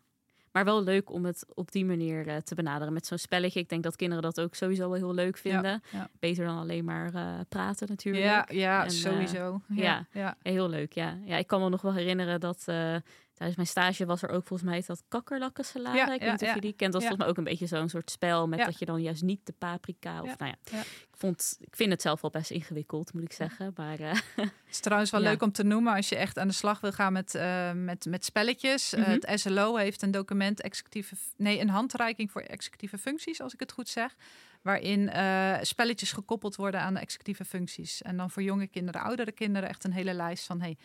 maar 0.51 0.65
wel 0.65 0.83
leuk 0.83 1.09
om 1.09 1.25
het 1.25 1.45
op 1.53 1.71
die 1.71 1.85
manier 1.85 2.27
eh, 2.27 2.37
te 2.37 2.55
benaderen 2.55 2.93
met 2.93 3.05
zo'n 3.05 3.17
spelletje. 3.17 3.59
Ik 3.59 3.69
denk 3.69 3.83
dat 3.83 3.95
kinderen 3.95 4.23
dat 4.23 4.39
ook 4.39 4.55
sowieso 4.55 4.89
wel 4.89 4.97
heel 4.97 5.13
leuk 5.13 5.37
vinden. 5.37 5.81
ja. 5.91 6.09
Beter 6.19 6.45
dan 6.45 6.57
alleen 6.57 6.85
maar 6.85 7.13
eh, 7.13 7.39
praten 7.49 7.87
natuurlijk. 7.87 8.23
Ja, 8.23 8.47
ja 8.49 8.79
En, 8.79 8.85
eh, 8.85 8.91
sowieso. 8.91 9.61
ja. 9.67 10.07
ja, 10.11 10.35
heel 10.41 10.69
leuk, 10.69 10.93
ja. 10.93 11.17
ja. 11.25 11.37
Ik 11.37 11.47
kan 11.47 11.61
me 11.61 11.69
nog 11.69 11.81
wel 11.81 11.93
herinneren 11.93 12.39
dat 12.39 12.63
tijdens 13.33 13.55
mijn 13.55 13.67
stage 13.67 14.05
was 14.05 14.21
er 14.21 14.29
ook 14.29 14.45
volgens 14.47 14.69
mij 14.69 14.83
dat 14.87 15.03
kakkerlakkensalade. 15.07 15.97
Ja, 15.97 16.13
ik 16.13 16.21
weet 16.21 16.39
ja, 16.39 16.47
of 16.47 16.53
je 16.55 16.61
die 16.61 16.73
kent. 16.73 16.93
Dat 16.93 17.01
is 17.01 17.07
volgens 17.07 17.17
mij 17.17 17.27
ook 17.27 17.37
een 17.37 17.51
beetje 17.51 17.65
zo'n 17.65 17.89
soort 17.89 18.11
spel 18.11 18.47
met 18.47 18.59
dat 18.59 18.79
je 18.79 18.85
dan 18.85 19.01
juist 19.01 19.23
niet 19.23 19.45
de 19.45 19.53
paprika 19.57 20.21
of 20.21 20.27
Ja, 20.27 20.35
nou 20.37 20.53
ja. 20.71 20.83
Ik, 21.21 21.27
vond, 21.27 21.57
ik 21.59 21.75
vind 21.75 21.91
het 21.91 22.01
zelf 22.01 22.21
wel 22.21 22.31
best 22.31 22.51
ingewikkeld, 22.51 23.13
moet 23.13 23.23
ik 23.23 23.33
zeggen. 23.33 23.73
Maar 23.75 23.99
eh, 23.99 24.11
Het 24.35 24.51
is 24.69 24.79
trouwens 24.79 25.11
wel 25.11 25.21
Ja. 25.21 25.29
leuk 25.29 25.41
om 25.41 25.51
te 25.51 25.63
noemen 25.63 25.93
als 25.95 26.09
je 26.09 26.15
echt 26.15 26.37
aan 26.37 26.47
de 26.47 26.53
slag 26.53 26.79
wil 26.79 26.91
gaan 26.91 27.13
met, 27.13 27.35
eh, 27.35 27.71
met, 27.71 28.05
met 28.05 28.25
spelletjes. 28.25 28.93
Eh, 28.93 29.01
Mhm. 29.01 29.09
het 29.11 29.39
SLO 29.39 29.75
heeft 29.75 30.01
een 30.01 30.11
document, 30.11 30.61
executieve, 30.61 31.15
nee, 31.37 31.59
een 31.59 31.69
handreiking 31.69 32.31
voor 32.31 32.41
executieve 32.41 32.97
functies, 32.97 33.41
als 33.41 33.53
ik 33.53 33.59
het 33.59 33.71
goed 33.71 33.89
zeg. 33.89 34.15
Waarin 34.61 35.09
spelletjes 35.65 36.11
gekoppeld 36.11 36.55
worden 36.55 36.81
aan 36.81 36.93
de 36.93 36.99
executieve 36.99 37.45
functies. 37.45 38.01
En 38.01 38.17
dan 38.17 38.29
voor 38.29 38.43
jonge 38.43 38.67
kinderen, 38.67 39.01
oudere 39.01 39.31
kinderen 39.31 39.69
echt 39.69 39.83
een 39.83 39.93
hele 39.93 40.13
lijst 40.13 40.45
van... 40.45 40.61
Hey, 40.61 40.77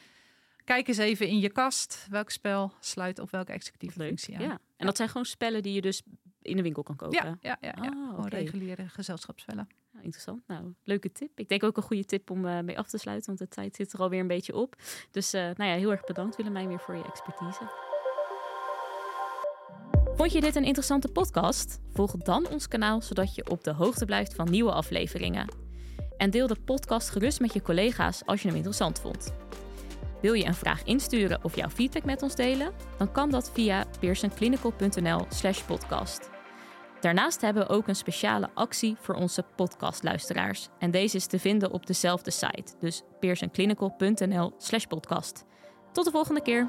kijk 0.64 0.88
eens 0.88 0.98
even 0.98 1.28
in 1.28 1.38
je 1.38 1.50
kast. 1.50 2.06
Welk 2.10 2.30
spel 2.30 2.72
sluit 2.80 3.18
op 3.18 3.30
welke 3.30 3.52
executieve 3.52 3.98
leuk. 3.98 4.08
functie 4.08 4.36
aan? 4.36 4.42
Ja. 4.42 4.58
En 4.76 4.86
dat 4.86 4.96
zijn 4.96 5.08
gewoon 5.08 5.24
spellen 5.26 5.62
die 5.62 5.72
je 5.72 5.80
dus 5.80 6.02
in 6.42 6.56
de 6.56 6.62
winkel 6.62 6.82
kan 6.82 6.96
kopen. 6.96 7.38
ja, 7.40 7.56
ja, 7.60 7.74
ja. 7.82 8.12
oké. 8.16 8.28
reguliere 8.28 8.88
gezelschapsspellen. 8.88 9.68
Interessant. 10.06 10.42
Nou, 10.46 10.74
leuke 10.84 11.12
tip. 11.12 11.38
Ik 11.38 11.48
denk 11.48 11.64
ook 11.64 11.76
een 11.76 11.82
goede 11.82 12.04
tip 12.04 12.30
om 12.30 12.46
eh, 12.46 12.60
mee 12.60 12.78
af 12.78 12.88
te 12.88 12.98
sluiten, 12.98 13.26
want 13.26 13.38
de 13.38 13.48
tijd 13.48 13.76
zit 13.76 13.92
er 13.92 14.00
alweer 14.00 14.20
een 14.20 14.26
beetje 14.26 14.54
op. 14.54 14.76
Dus 15.10 15.32
eh, 15.32 15.42
nou 15.42 15.70
ja, 15.70 15.76
heel 15.76 15.90
erg 15.90 16.04
bedankt 16.04 16.36
Willemijn 16.36 16.68
weer 16.68 16.80
voor 16.80 16.96
je 16.96 17.04
expertise. 17.04 17.70
Vond 20.16 20.32
je 20.32 20.40
dit 20.40 20.56
een 20.56 20.64
interessante 20.64 21.08
podcast? 21.08 21.80
Volg 21.92 22.12
dan 22.12 22.48
ons 22.48 22.68
kanaal 22.68 23.02
zodat 23.02 23.34
je 23.34 23.50
op 23.50 23.64
de 23.64 23.72
hoogte 23.72 24.04
blijft 24.04 24.34
van 24.34 24.50
nieuwe 24.50 24.72
afleveringen. 24.72 25.48
En 26.16 26.30
deel 26.30 26.46
de 26.46 26.60
podcast 26.64 27.10
gerust 27.10 27.40
met 27.40 27.52
je 27.52 27.62
collega's 27.62 28.22
als 28.24 28.40
je 28.42 28.46
hem 28.46 28.56
interessant 28.56 29.00
vond. 29.00 29.34
Wil 30.20 30.32
je 30.32 30.44
een 30.44 30.54
vraag 30.54 30.84
insturen 30.84 31.44
of 31.44 31.56
jouw 31.56 31.68
feedback 31.68 32.04
met 32.04 32.22
ons 32.22 32.34
delen? 32.34 32.72
Dan 32.98 33.12
kan 33.12 33.30
dat 33.30 33.50
via 33.52 33.84
pearsonclinical.nl/slash 34.00 35.62
podcast. 35.62 36.35
Daarnaast 37.06 37.40
hebben 37.40 37.66
we 37.66 37.72
ook 37.72 37.88
een 37.88 37.96
speciale 37.96 38.48
actie 38.54 38.96
voor 39.00 39.14
onze 39.14 39.44
podcastluisteraars. 39.56 40.68
En 40.78 40.90
deze 40.90 41.16
is 41.16 41.26
te 41.26 41.38
vinden 41.38 41.72
op 41.72 41.86
dezelfde 41.86 42.30
site, 42.30 42.74
dus 42.80 43.02
pearsonclinical.nl/slash 43.20 44.84
podcast. 44.84 45.44
Tot 45.92 46.04
de 46.04 46.10
volgende 46.10 46.42
keer. 46.42 46.68